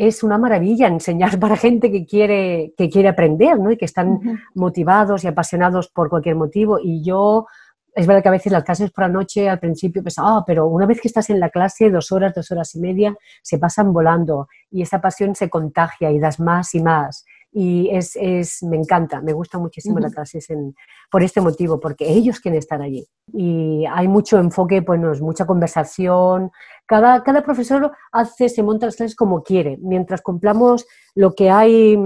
[0.00, 3.70] es una maravilla enseñar para gente que quiere, que quiere aprender, ¿no?
[3.70, 6.78] Y que están motivados y apasionados por cualquier motivo.
[6.82, 7.46] Y yo,
[7.94, 10.66] es verdad que a veces las clases por la noche al principio pensaba, ah, pero
[10.68, 13.92] una vez que estás en la clase, dos horas, dos horas y media, se pasan
[13.92, 17.26] volando y esa pasión se contagia y das más y más.
[17.52, 20.74] Y es, es, me encanta, me gusta muchísimo las clases en,
[21.10, 23.06] por este motivo, porque ellos quieren estar allí.
[23.32, 26.50] Y hay mucho enfoque, pues mucha conversación.
[26.86, 31.96] Cada, cada profesor hace, se monta las clases como quiere, mientras cumplamos lo que hay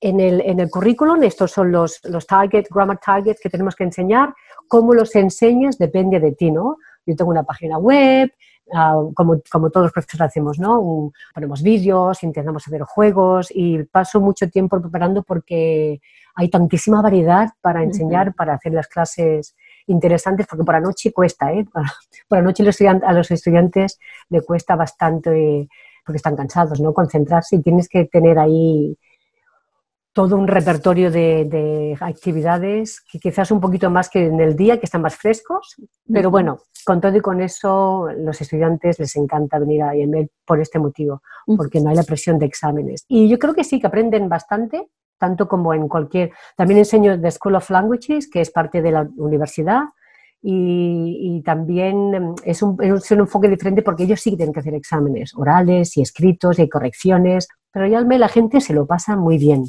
[0.00, 3.84] en el, en el currículum, estos son los, los targets, grammar targets que tenemos que
[3.84, 4.34] enseñar,
[4.68, 6.76] cómo los enseñas depende de ti, ¿no?
[7.04, 8.30] Yo tengo una página web,
[8.72, 11.12] Ah, como, como, todos los profesores hacemos, ¿no?
[11.32, 16.00] ponemos vídeos, intentamos hacer juegos y paso mucho tiempo preparando porque
[16.34, 19.54] hay tantísima variedad para enseñar, para hacer las clases
[19.86, 21.64] interesantes, porque por la noche cuesta, ¿eh?
[22.28, 24.00] Por la noche a los estudiantes
[24.30, 25.68] le cuesta bastante
[26.04, 26.92] porque están cansados, ¿no?
[26.92, 28.96] Concentrarse y tienes que tener ahí
[30.16, 34.86] todo un repertorio de, actividades que quizás un poquito más que en el día, que
[34.86, 35.76] están más frescos,
[36.10, 40.58] pero bueno, con todo y con eso, los estudiantes les encanta venir a IML por
[40.58, 41.20] este motivo,
[41.58, 43.04] porque no hay la presión de exámenes.
[43.08, 46.30] Y yo creo que sí, que aprenden bastante, tanto como en cualquier...
[46.56, 49.82] También enseño The School of Languages, que es parte de la universidad,
[50.40, 55.32] y, también es un, es un, enfoque diferente porque ellos sí tienen que hacer exámenes
[55.34, 59.64] orales y escritos y correcciones, pero ya la gente se lo pasa muy bien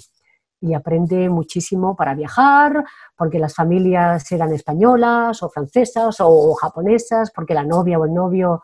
[0.59, 2.83] y aprende muchísimo para viajar,
[3.15, 8.63] porque las familias eran españolas o francesas o, japonesas, porque la novia o el novio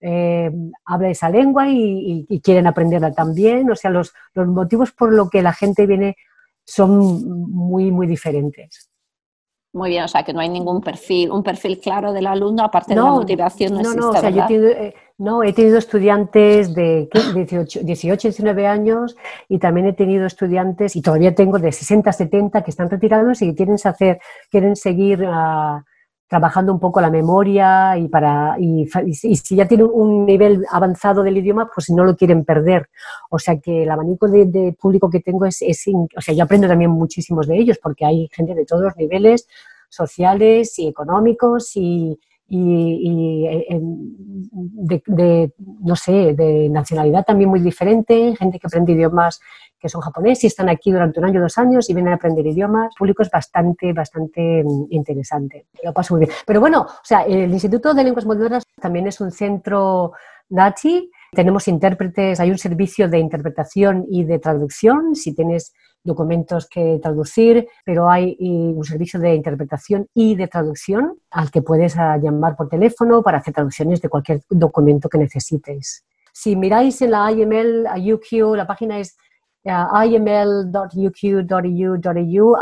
[0.00, 0.50] eh,
[0.84, 3.70] habla esa lengua y, quieren aprenderla también.
[3.70, 6.16] O sea, los, los motivos por los que la gente viene
[6.64, 8.92] son muy, muy diferentes.
[9.74, 12.94] Muy bien, o sea que no hay ningún perfil, un perfil claro del alumno, aparte
[12.94, 16.74] de la motivación no, no existe, no, o sea, yo eh, no, he tenido estudiantes
[16.74, 19.16] de 18, 18, 19 años
[19.48, 23.50] y también he tenido estudiantes, y todavía tengo de 60, 70 que están retirados y
[23.50, 25.80] que quieren hacer, quieren seguir uh,
[26.26, 31.36] trabajando un poco la memoria y para y, si ya tienen un nivel avanzado del
[31.36, 32.88] idioma, pues no lo quieren perder.
[33.30, 36.66] O sea que el abanico de, público que tengo es, es, o sea, yo aprendo
[36.66, 39.46] también muchísimos de ellos porque hay gente de todos los niveles
[39.88, 42.18] sociales y económicos y,
[42.54, 43.80] y, eh,
[45.06, 49.40] de, no sé, de nacionalidad también muy diferente, gente que aprende idiomas
[49.80, 52.46] que son japoneses y están aquí durante un año, dos años y vienen a aprender
[52.46, 52.92] idiomas.
[52.92, 55.66] El público es bastante, bastante mm, interesante.
[55.82, 56.36] Lo paso muy bien.
[56.46, 60.12] Pero bueno, o sea, el Instituto de Lenguas Modernas también es un centro
[60.50, 61.10] NACHI.
[61.32, 65.16] Tenemos intérpretes, hay un servicio de interpretación y de traducción.
[65.16, 65.72] Si tienes
[66.04, 71.96] documentos que traducir, pero hay un servicio de interpretación y de traducción al que puedes
[71.96, 76.04] ah, llamar por teléfono para hacer traducciones de cualquier documento que necesites.
[76.32, 79.16] Si miráis en la IML, UQ, la página es
[79.64, 80.96] uh, iml.uq.edu.eu,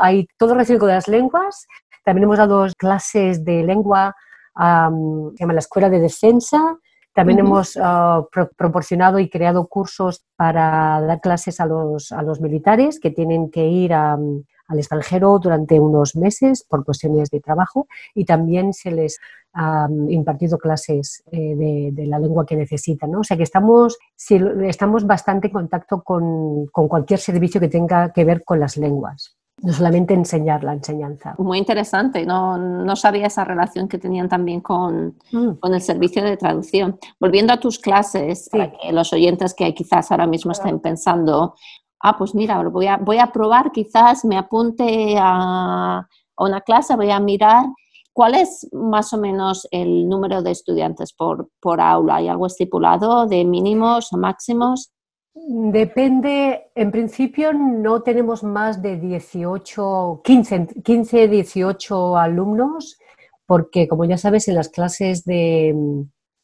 [0.00, 1.66] hay todo relacionado con las lenguas.
[2.04, 4.14] También hemos dado clases de lengua,
[4.56, 6.76] um, se llama la Escuela de Defensa,
[7.14, 8.22] también hemos ah,
[8.56, 13.66] proporcionado y creado cursos para dar clases a los, a los militares que tienen que
[13.66, 19.18] ir al extranjero durante unos meses por cuestiones de trabajo y también se les
[19.52, 21.56] ha impartido clases eh,
[21.92, 23.10] de, la lengua que necesitan.
[23.10, 23.20] ¿no?
[23.20, 28.24] O sea que estamos, estamos bastante en contacto con, con cualquier servicio que tenga que
[28.24, 31.34] ver con las lenguas no solamente enseñar la enseñanza.
[31.38, 35.54] Muy interesante, no, no sabía esa relación que tenían también con, mm.
[35.60, 36.98] con, el servicio de traducción.
[37.18, 41.54] Volviendo a tus clases, para que los oyentes que quizás ahora mismo estén pensando,
[42.00, 46.96] ah, pues mira, voy a, voy a probar, quizás me apunte a, a una clase,
[46.96, 47.66] voy a mirar.
[48.12, 52.16] ¿Cuál es más o menos el número de estudiantes por, por aula?
[52.16, 54.90] ¿Hay algo estipulado de mínimos o máximos?
[55.32, 62.98] Depende, en principio no tenemos más de 18, 15, 15, 18 alumnos,
[63.46, 65.72] porque como ya sabes, en las clases de,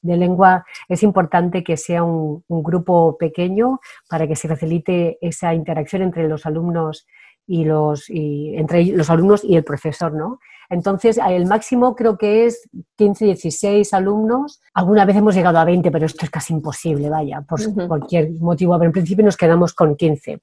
[0.03, 6.29] lengua es importante que sea un, grupo pequeño para que se facilite esa interacción entre
[6.29, 7.07] los alumnos
[7.47, 10.41] y los, y, entre los alumnos y el profesor, ¿no?
[10.69, 14.61] Entonces, el máximo creo que es 15, 16 alumnos.
[14.75, 18.77] Alguna vez hemos llegado a 20, pero esto es casi imposible, vaya, por cualquier motivo.
[18.77, 20.41] Pero en principio nos quedamos con 15.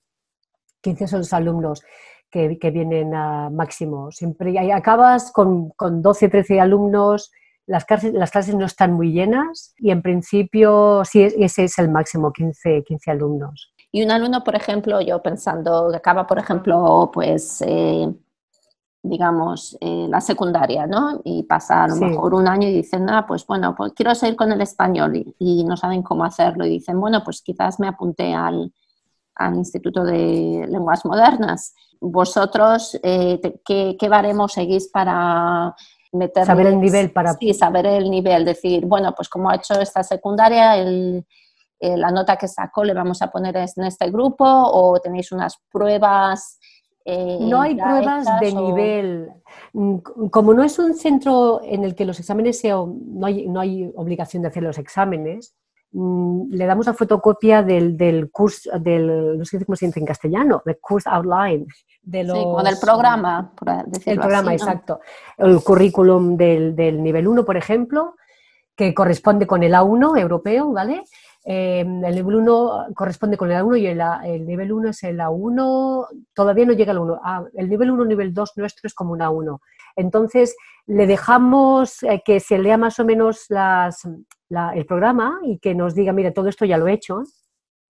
[0.82, 1.84] 15 son los alumnos
[2.30, 4.12] que, vienen a máximo.
[4.12, 7.32] Siempre acabas con, con 12, 13 alumnos.
[7.66, 11.89] Las clases, las clases no están muy llenas y en principio sí, ese es el
[11.89, 13.73] máximo, 15, 15 alumnos.
[13.95, 18.12] Y un alumno, por ejemplo, yo pensando, que acaba, por ejemplo, pues eh,
[19.03, 21.21] digamos, eh, la secundaria, ¿no?
[21.23, 24.38] Y pasa a lo mejor un año y dicen, ah, pues bueno, pues quiero seguir
[24.38, 28.34] con el español y, no saben cómo hacerlo y dicen, bueno, pues quizás me apunté
[28.34, 28.73] al,
[29.36, 31.75] al Instituto de Lenguas Modernas.
[31.99, 35.75] Vosotros, eh, ¿qué, ¿qué, baremos seguís para
[36.13, 36.47] meter...
[36.47, 37.34] Saber el nivel para...
[37.34, 41.25] Sí, saber el nivel, decir, bueno, pues como ha hecho esta secundaria, el
[41.84, 45.58] eh, la nota que sacó le vamos a poner en este grupo o tenéis unas
[45.69, 46.58] pruebas.
[47.04, 49.30] Eh, no hay pruebas de nivel.
[49.74, 49.98] Mm,
[50.32, 54.43] como no es un centro en el que los exámenes no, hay, no hay obligación
[54.43, 55.58] de hacer los exámenes,
[55.91, 60.06] mm, le damos la fotocopia del, del curso, del, no sé cómo se dice en
[60.06, 61.67] castellano, del course outline.
[62.02, 63.67] De los, sí, del programa, por
[64.06, 65.02] El programa, exacto.
[65.38, 68.15] El currículum del, del nivel 1, por ejemplo,
[68.74, 71.04] que corresponde con el A1 europeo, ¿vale?
[71.45, 76.08] Eh, el nivel 1 corresponde con el A1 y el, nivel 1 es el A1,
[76.34, 77.19] todavía no llega al 1.
[77.23, 79.60] Ah, el nivel 1, nivel 2 nuestro es como un A1.
[79.95, 85.95] Entonces, le dejamos eh, que se lea más o menos el programa y que nos
[85.95, 87.23] diga, mira, todo esto ya lo he hecho.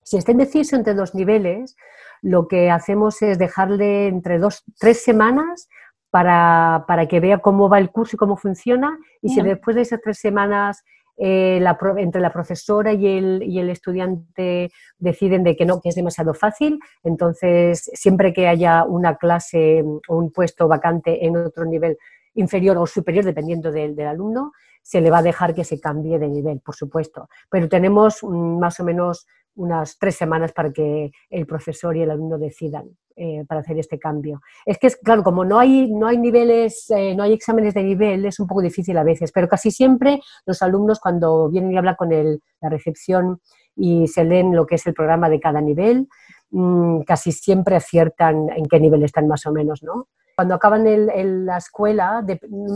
[0.03, 1.75] Si está indeciso entre dos niveles,
[2.21, 5.69] lo que hacemos es dejarle entre dos, tres semanas
[6.09, 8.97] para, que vea cómo va el curso y cómo funciona.
[9.21, 10.83] Y si después de esas tres semanas
[11.17, 11.63] eh,
[11.97, 16.33] entre la profesora y el, y el, estudiante deciden de que no, que es demasiado
[16.33, 21.97] fácil, entonces siempre que haya una clase o un puesto vacante en otro nivel
[22.35, 26.19] inferior o superior, dependiendo del, del alumno, se le va a dejar que se cambie
[26.19, 27.29] de nivel, por supuesto.
[27.49, 32.11] Pero tenemos mm, más o menos unas tres semanas para que el profesor y el
[32.11, 34.41] alumno decidan eh, para hacer este cambio.
[34.65, 37.83] Es que, es, claro, como no hay, no hay niveles, eh, no hay exámenes de
[37.83, 41.77] nivel, es un poco difícil a veces, pero casi siempre los alumnos cuando vienen y
[41.77, 43.39] hablan con el, la recepción
[43.75, 46.07] y se leen lo que es el programa de cada nivel,
[46.49, 50.07] mm, casi siempre aciertan en qué nivel están más o menos, ¿no?
[50.35, 52.25] Cuando acaban en la escuela,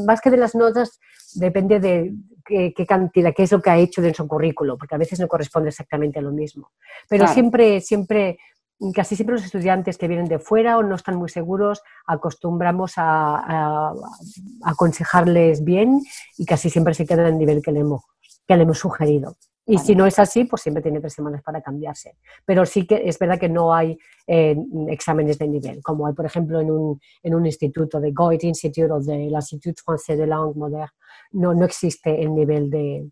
[0.05, 0.99] más que de las notas,
[1.33, 2.13] depende de
[2.45, 5.27] qué, cantidad, qué es lo que ha hecho en su currículo, porque a veces no
[5.27, 6.71] corresponde exactamente a lo mismo.
[7.09, 8.37] Pero siempre, siempre,
[8.93, 13.93] casi siempre los estudiantes que vienen de fuera o no están muy seguros, acostumbramos a,
[14.63, 16.01] aconsejarles bien
[16.37, 18.03] y casi siempre se quedan al nivel que le hemos,
[18.47, 19.35] que le hemos sugerido.
[19.67, 22.15] Y si no es así, pues siempre tiene tres semanas para cambiarse.
[22.45, 24.55] Pero sí que es verdad que no hay eh,
[24.87, 28.91] exámenes de nivel, como hay, por ejemplo, en un, en un instituto de Goethe Institute
[28.91, 30.87] o de l'Institut Français de Langue Moderne.
[31.33, 33.09] No, no existe el nivel de,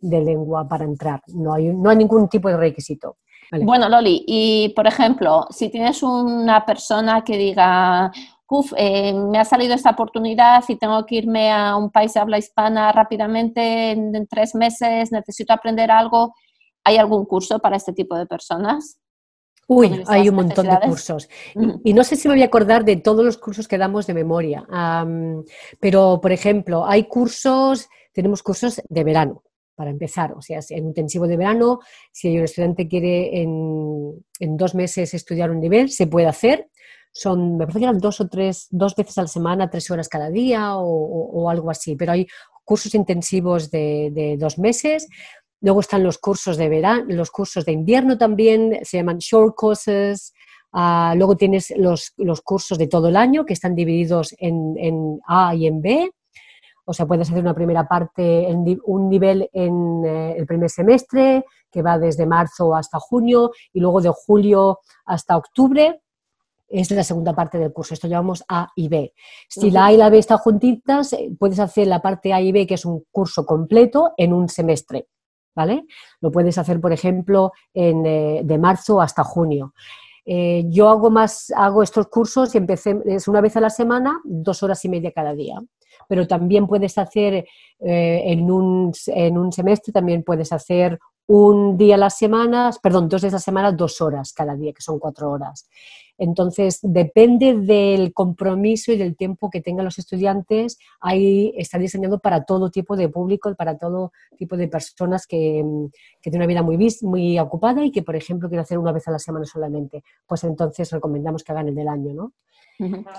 [0.00, 1.20] de lengua para entrar.
[1.28, 3.18] No hay, no hay ningún tipo de requisito.
[3.50, 8.12] Bueno, Loli, y por ejemplo, si tienes una persona que diga,
[8.76, 12.38] eh, me ha salido esta oportunidad y tengo que irme a un país de habla
[12.38, 16.34] hispana rápidamente en, tres meses, necesito aprender algo.
[16.84, 18.98] ¿Hay algún curso para este tipo de personas?
[19.66, 21.28] Uy, hay un montón de cursos.
[21.84, 24.14] y, no sé si me voy a acordar de todos los cursos que damos de
[24.14, 24.66] memoria,
[25.78, 29.42] pero por ejemplo, hay cursos, tenemos cursos de verano,
[29.74, 31.80] para empezar, o sea, en intensivo de verano,
[32.10, 36.70] si un estudiante quiere en, en, dos meses estudiar un nivel, se puede hacer
[37.12, 40.08] son, me parece que eran dos o tres, dos veces a la semana, tres horas
[40.08, 42.26] cada día o, algo así, pero hay
[42.64, 45.08] cursos intensivos de, dos meses.
[45.60, 50.32] Luego están los cursos de verano, los cursos de invierno también, se llaman short courses.
[50.72, 52.12] Ah, luego tienes los,
[52.44, 56.10] cursos de todo el año que están divididos en, A y en B.
[56.84, 61.44] O sea, puedes hacer una primera parte, en un nivel en eh, el primer semestre,
[61.70, 66.00] que va desde marzo hasta junio, y luego de julio hasta octubre
[66.68, 67.94] es la segunda parte del curso.
[67.94, 69.14] Esto llamamos A y B.
[69.48, 72.52] Si la A y la B están juntitas, eh, puedes hacer la parte A y
[72.52, 75.08] B, que es un curso completo, en un semestre.
[75.54, 75.86] ¿Vale?
[76.20, 79.74] Lo puedes hacer, por ejemplo, en, eh, de marzo hasta junio.
[80.24, 84.20] Eh, yo hago más, hago estos cursos y empecé, es una vez a la semana,
[84.24, 85.58] dos horas y media cada día.
[86.08, 87.44] Pero también puedes hacer
[87.80, 93.20] en, un, en un semestre, también puedes hacer un día a la semana, perdón, dos
[93.20, 95.68] días a la semana, dos horas cada día, que son cuatro horas.
[96.18, 100.78] Entonces, depende del compromiso y del tiempo que tengan los estudiantes.
[101.00, 105.64] Ahí está diseñado para todo tipo de público, para todo tipo de personas que,
[106.20, 109.06] que tienen una vida muy, muy ocupada y que, por ejemplo, quieren hacer una vez
[109.08, 110.02] a la semana solamente.
[110.26, 112.32] Pues entonces recomendamos que hagan el del año, ¿no?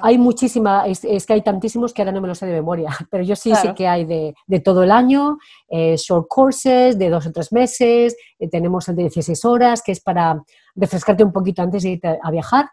[0.02, 3.24] Hay muchísima, es, que hay tantísimos que ahora no me lo sé de memoria, pero
[3.24, 7.28] yo sí sé que hay de, de, todo el año, eh, short courses de dos
[7.28, 10.42] o tres meses, eh, tenemos el de 16 horas, que es para
[10.76, 12.70] refrescarte un poquito antes de ir a viajar,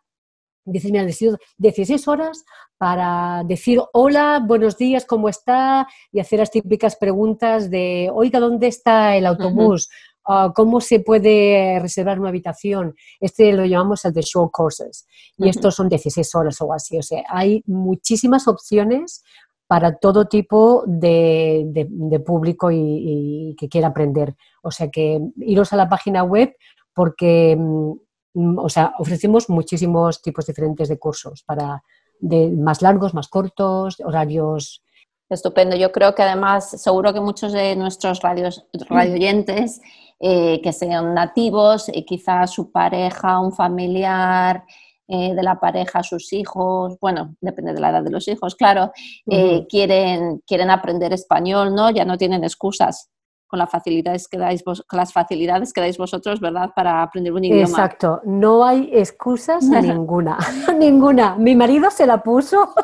[0.67, 2.45] Dices, mira, 16 horas
[2.77, 5.87] para decir hola, buenos días, ¿cómo está?
[6.11, 9.89] Y hacer las típicas preguntas de, oiga, ¿dónde está el autobús?
[10.27, 12.97] Ah, ¿Cómo se puede reservar una habitación?
[13.21, 15.07] Este lo llamamos el de short courses.
[15.39, 16.99] Y estos son 16 horas o así.
[16.99, 19.23] O sea, hay muchísimas opciones
[19.69, 21.89] para todo tipo de,
[22.27, 24.35] público y, que quiera aprender.
[24.63, 26.57] O sea que iros a la página web
[26.93, 27.93] porque Mm,
[28.37, 31.83] o sea, ofrecemos muchísimos tipos diferentes de cursos para
[32.19, 34.83] de más largos, más cortos, horarios.
[35.29, 35.77] Estupendo.
[35.77, 39.81] Yo creo que además, seguro que muchos de nuestros radios, radioyentes
[40.21, 44.65] eh, que sean nativos y quizás su pareja, un familiar
[45.09, 48.93] eh, de la pareja, sus hijos, bueno, depende de la edad de los hijos, claro,
[49.31, 51.91] eh, quieren, quieren aprender español, ¿no?
[51.91, 53.11] Ya no tienen excusas
[53.47, 56.71] con, las facilidades que dais vos, las facilidades que dais vosotros, ¿verdad?
[56.75, 57.63] Para aprender un idioma.
[57.63, 60.39] Exacto, no hay excusas ninguna,
[60.79, 61.37] ninguna.
[61.37, 62.75] Mi marido se la puso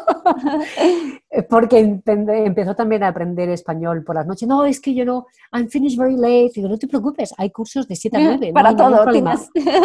[1.48, 4.48] porque empezó también a aprender español por las noches.
[4.48, 6.52] No, es que yo no, I'm finished very late.
[6.54, 8.52] Digo, no te preocupes, hay cursos de 7 a 9.
[8.52, 9.04] Para todo,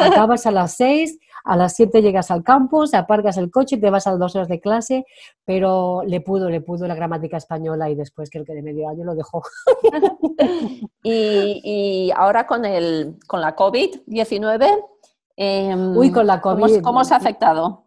[0.04, 1.18] Acabas a las 6,
[1.48, 4.50] a las 7 llegas al campus, aparcas el coche, te vas a las dos horas
[4.50, 5.06] de clase,
[5.45, 9.06] pero le pudo, le pudo la gramática española y después creo que de medio año
[9.06, 9.41] lo dejó.
[11.04, 14.86] y, ahora con, el, con la COVID-19,
[15.38, 16.82] em, Uy, con la COVID.
[16.82, 17.86] ¿cómo, se ha afectado?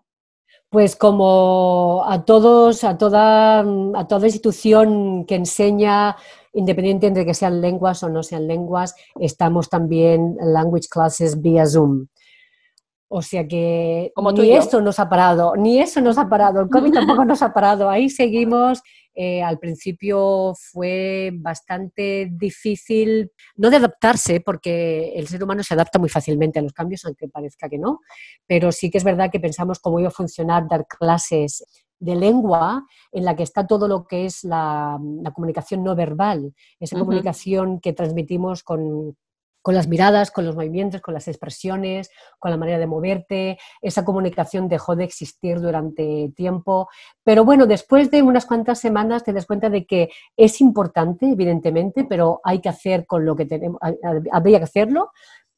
[0.71, 6.17] Pues como a todos, a toda, a toda institución que enseña,
[6.55, 12.07] independiente de que sean lenguas o no sean lenguas, estamos también language classes vía Zoom.
[13.13, 16.69] O sea que Como ni esto nos ha parado, ni eso nos ha parado, el
[16.69, 18.81] COVID tampoco nos ha parado, ahí seguimos.
[19.13, 25.99] Eh, al principio fue bastante difícil, no de adaptarse, porque el ser humano se adapta
[25.99, 27.99] muy fácilmente a los cambios, aunque parezca que no,
[28.47, 31.65] pero sí que es verdad que pensamos cómo iba a funcionar dar clases
[31.99, 34.97] de lengua en la que está todo lo que es la,
[35.35, 39.17] comunicación no verbal, esa comunicación que transmitimos con,
[39.63, 43.59] con las miradas, con los movimientos, con las expresiones, con la manera de moverte.
[43.83, 46.89] Esa comunicación dejó de existir durante tiempo.
[47.23, 52.05] Pero bueno, después de unas cuantas semanas te das cuenta de que es importante, evidentemente,
[52.05, 53.81] pero hay que hacer con lo que tenemos,
[54.33, 55.11] habría que hacerlo.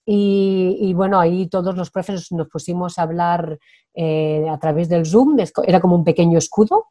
[0.04, 3.60] Y, bueno, ahí todos los profesores nos pusimos a hablar
[3.94, 6.86] eh, a través del Zoom, era como un pequeño escudo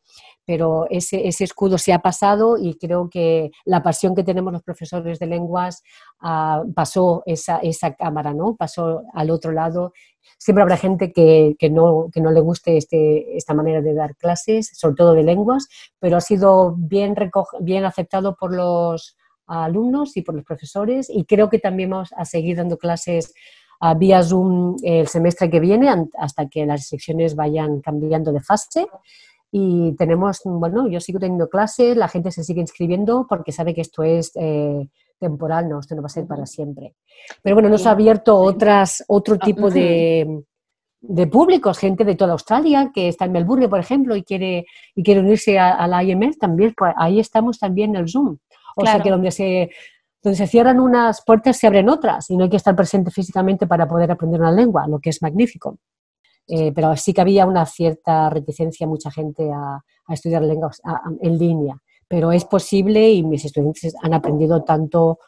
[0.52, 5.18] pero ese, escudo se ha pasado y creo que la pasión que tenemos los profesores
[5.18, 5.82] de lenguas
[6.20, 8.58] ah, pasó esa, esa cámara, ¿no?
[8.58, 9.94] Pasó al otro lado.
[10.38, 14.72] Siempre habrá gente que, no, que no le guste este, esta manera de dar clases,
[14.74, 17.16] sobre todo de lenguas, pero ha sido bien,
[17.62, 19.16] bien aceptado por los
[19.48, 23.34] alumnos y por los profesores y creo que también vamos a seguir dando clases
[23.80, 25.88] ah, vía Zoom el semestre que viene
[26.20, 28.86] hasta que las secciones vayan cambiando de fase
[29.52, 33.82] y tenemos, bueno, yo sigo teniendo clases, la gente se sigue inscribiendo porque sabe que
[33.82, 34.88] esto es eh,
[35.20, 36.96] temporal, no, esto no va a ser para siempre.
[37.44, 40.44] Pero bueno, nos ha abierto otras, otro ah, tipo de,
[41.02, 45.04] de públicos, gente de toda Australia que está en Melbourne, por ejemplo, y quiere, y
[45.04, 48.38] quiere unirse a, la IMF, también, pues ahí estamos también en el Zoom.
[48.78, 49.70] O sea que donde se,
[50.24, 53.68] donde se cierran unas puertas se abren otras y no hay que estar presente físicamente
[53.68, 55.78] para poder aprender una lengua, lo que es magnífico.
[56.54, 60.82] Eh, pero sí que había una cierta reticencia, mucha gente a, estudiar lenguas
[61.22, 61.82] en línea.
[62.06, 65.20] Pero es posible y mis estudiantes han aprendido tanto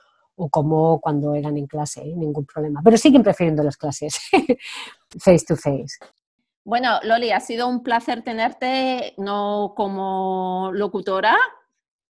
[0.50, 2.14] como cuando eran en clase, ¿eh?
[2.14, 2.82] ningún problema.
[2.84, 4.20] Pero siguen prefiriendo las clases
[5.18, 5.98] face to face.
[6.66, 11.38] Bueno, Loli, ha sido un placer tenerte, no como locutora,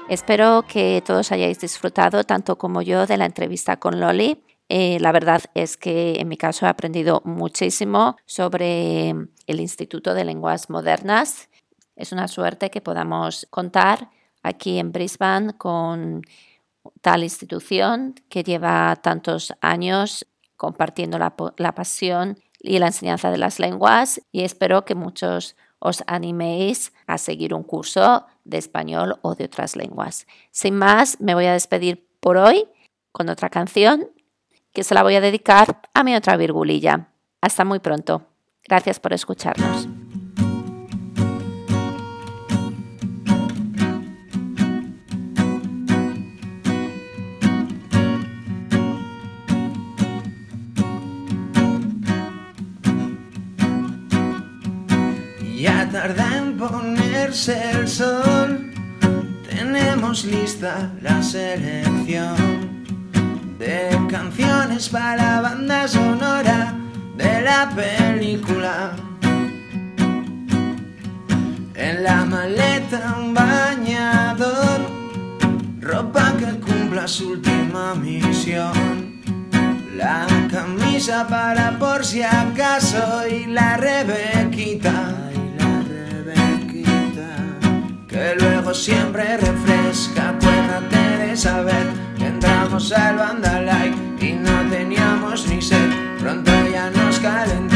[0.10, 4.42] Espero que todos hayáis disfrutado, tanto como yo, de la entrevista con Loli.
[4.70, 10.26] Eh, la verdad es que en mi caso he aprendido muchísimo sobre el Instituto de
[10.26, 11.50] Lenguas Modernas.
[11.96, 14.10] Es una suerte que podamos contar
[14.44, 16.22] aquí en Brisbane con
[17.02, 23.60] tal institución que lleva tantos años compartiendo la, la pasión y la enseñanza de las
[23.60, 29.46] lenguas y espero que muchos os animéis a seguir un curso de español o de
[29.46, 30.26] otras lenguas.
[30.52, 32.68] Sin más, me voy a despedir por hoy
[33.12, 34.10] con otra canción
[34.74, 37.10] que se la voy a dedicar a mi otra virgulilla.
[37.42, 38.28] Hasta muy pronto.
[38.64, 39.88] Gracias por escucharnos.
[57.28, 58.72] El sol,
[59.50, 62.86] tenemos lista la selección
[63.60, 66.74] de canciones para la banda sonora
[67.18, 68.94] de la película.
[71.76, 74.80] En la maleta un bañador,
[75.82, 79.22] ropa que cumpla su última misión.
[79.98, 85.17] La camisa para por si acaso y la rebequita
[88.18, 90.30] que luego siempre refresca.
[90.30, 91.86] Acuérdate de saber
[92.18, 95.90] que entramos al Bandalay y no teníamos ni sed.
[96.20, 97.67] Pronto ya nos calentamos,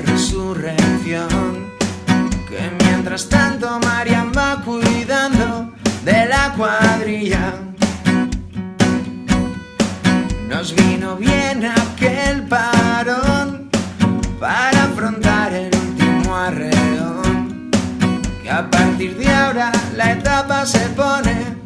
[0.00, 1.68] resurrección.
[2.48, 5.72] Que mientras tanto Marian va cuidando
[6.04, 7.54] de la cuadrilla.
[10.48, 13.70] Nos vino bien aquel parón
[14.40, 17.70] para afrontar el último arreón.
[18.42, 21.58] Que a partir de ahora la etapa se pone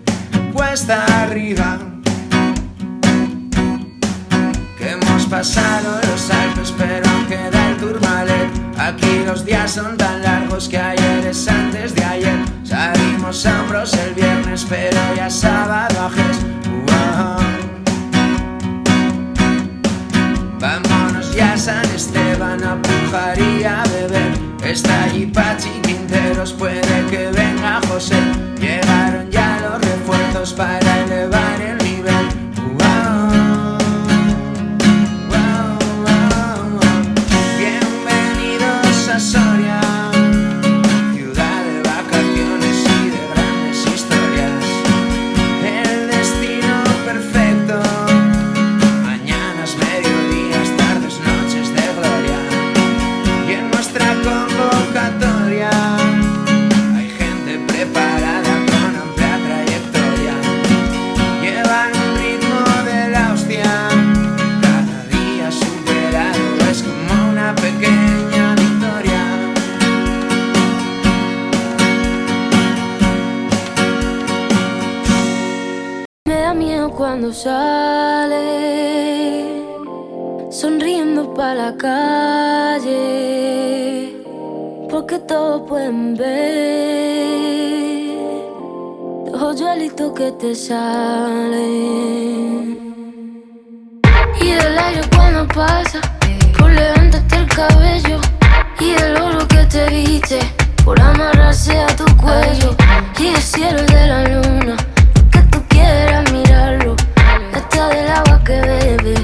[0.53, 1.79] cuesta arriba.
[4.79, 7.72] Que hemos pasado los Alpes, pero queda.
[8.83, 12.37] Aquí los días son tan largos que ayer es antes de ayer.
[12.65, 16.39] Salimos a hombros el viernes, pero ya es sábado ajes.
[16.89, 17.37] Uah.
[20.59, 24.33] Vámonos ya a San Esteban a pujar y a beber.
[24.65, 28.19] Está allí Pachi Quinteros, puede que venga José.
[28.59, 30.82] Llegaron ya los refuerzos para
[76.55, 78.35] miedo cuando sale,
[80.51, 82.93] sonriendo para la calle,
[84.91, 86.33] porque todos pueden ver
[89.31, 91.63] los hoyuelitos que te salen.
[94.41, 96.01] Y el aire cuando pasa,
[96.59, 98.21] por levantarte el cabello,
[98.81, 100.41] y el oro que te viste,
[100.85, 102.77] por amarrarse a tu cuello,
[103.19, 104.77] y el cielo de la luna
[107.93, 109.22] del agua que bebe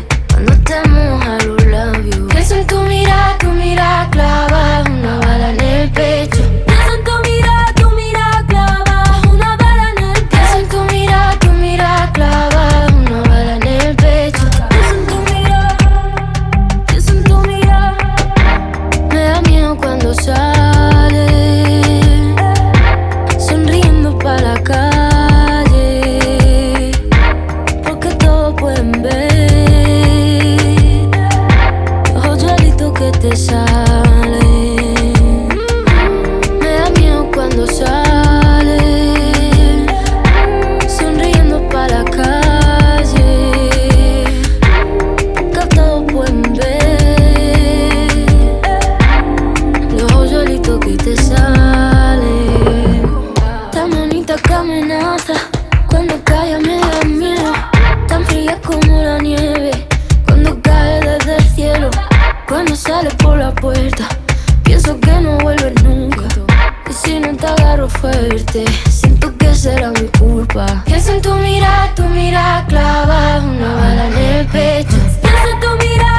[67.09, 68.65] si no te agarro fuerte.
[68.91, 70.67] Siento que será mi culpa.
[70.85, 74.99] Pienso en tu mirada, tu mirada clava Una bala en el pecho.
[75.23, 76.18] Pienso en tu mirada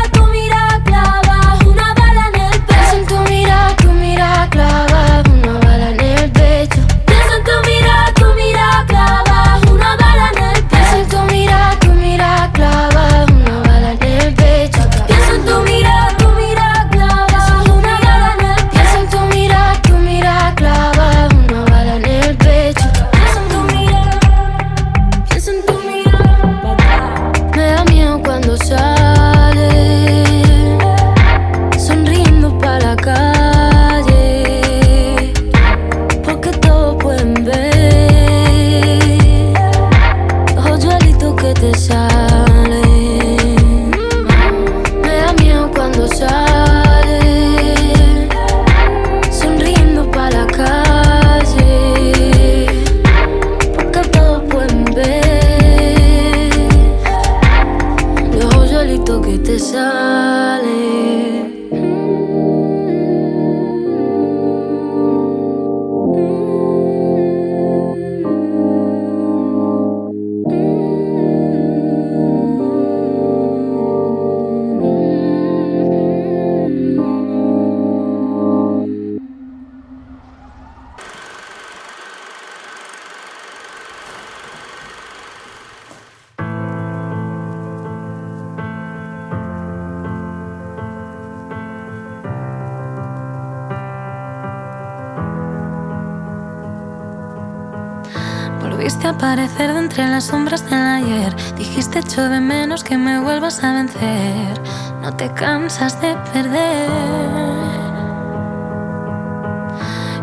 [98.89, 101.35] Aparecer de entre las sombras del ayer.
[101.55, 104.61] Dijiste echo de menos que me vuelvas a vencer.
[105.01, 106.89] No te cansas de perder.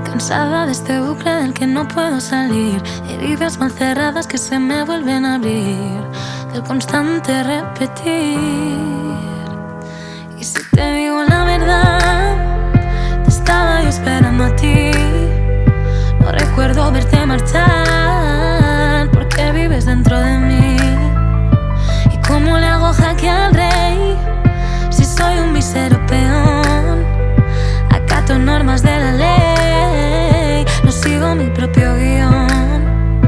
[0.04, 2.82] Cansada de este bucle del que no puedo salir.
[3.08, 6.00] Heridas mal cerradas que se me vuelven a abrir.
[6.52, 8.38] Del constante repetir.
[10.38, 14.90] Y si te digo la verdad, te estaba yo esperando a ti.
[16.20, 18.05] No recuerdo verte marchar
[19.84, 20.76] dentro de mí.
[22.12, 24.16] ¿Y cómo le hago jaque al rey
[24.90, 27.04] si soy un visero peón?
[27.90, 33.20] Acato normas de la ley, no sigo mi propio guion.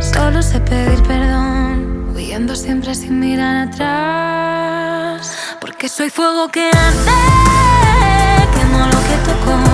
[0.00, 5.36] Solo sé pedir perdón, huyendo siempre sin mirar atrás.
[5.60, 9.73] Porque soy fuego que arde, quemo lo que tocó.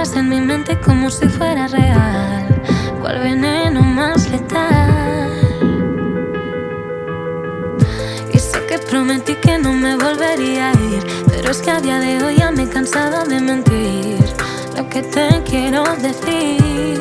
[0.00, 2.62] En mi mente como si fuera real.
[3.02, 5.30] ¿Cuál veneno más letal?
[8.32, 11.06] Y sé que prometí que no me volvería a ir.
[11.28, 14.24] Pero es que a día de hoy ya me he cansado de mentir.
[14.74, 16.98] Lo que te quiero decir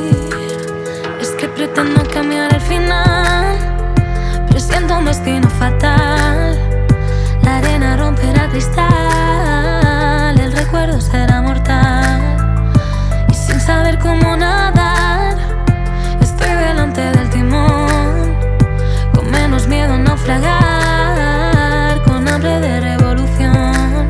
[1.21, 3.57] es que pretendo cambiar el final.
[4.49, 6.59] Presiento un destino fatal.
[7.43, 10.37] La arena romperá cristal.
[10.37, 11.98] El recuerdo será mortal.
[13.69, 15.37] Saber cómo nadar,
[16.19, 18.35] estoy delante del timón.
[19.13, 24.07] Con menos miedo a naufragar, con hambre de revolución.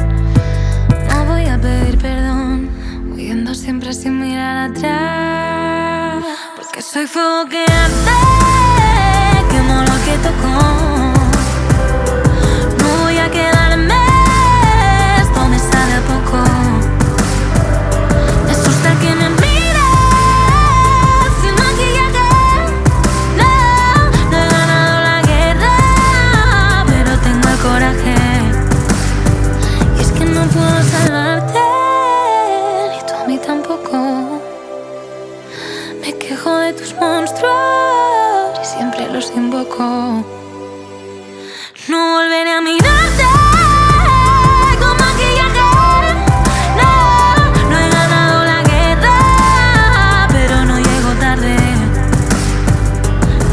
[1.09, 2.69] No voy a pedir perdón,
[3.11, 6.23] huyendo siempre sin mirar atrás.
[6.55, 8.38] Porque soy fuego que arde,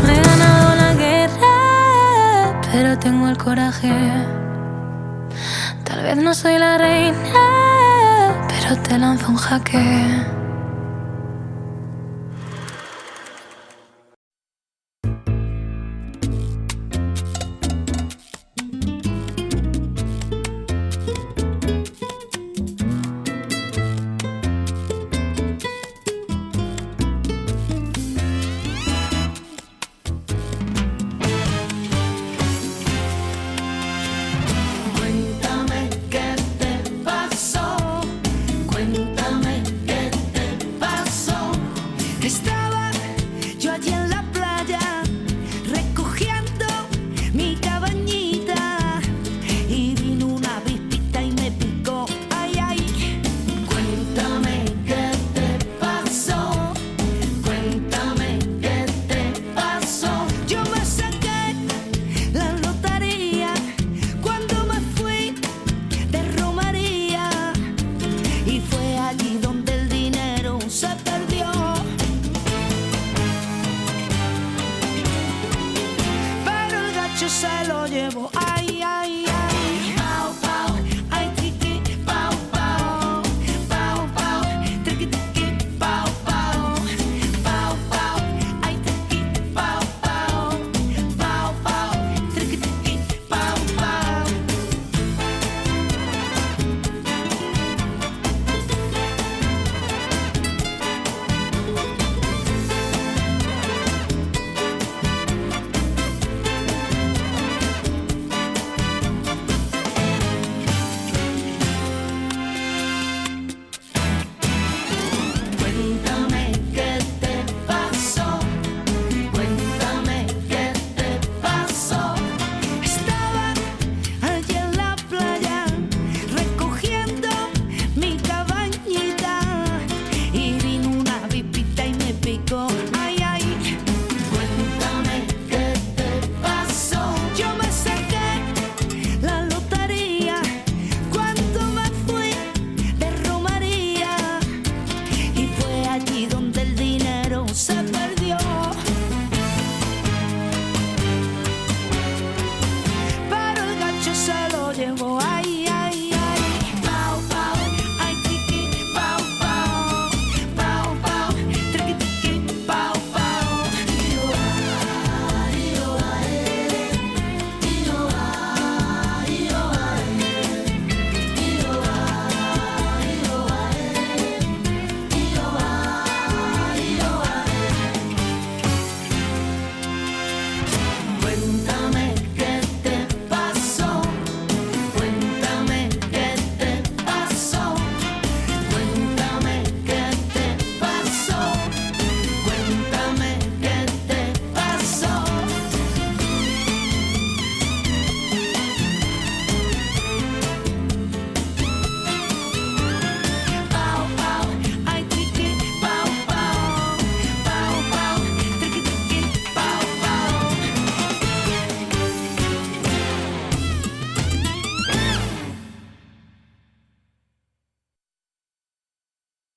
[0.02, 3.94] No he ganado la guerra, pero tengo el coraje.
[5.84, 10.35] Tal vez no soy la reina, pero te lanzo un jaque.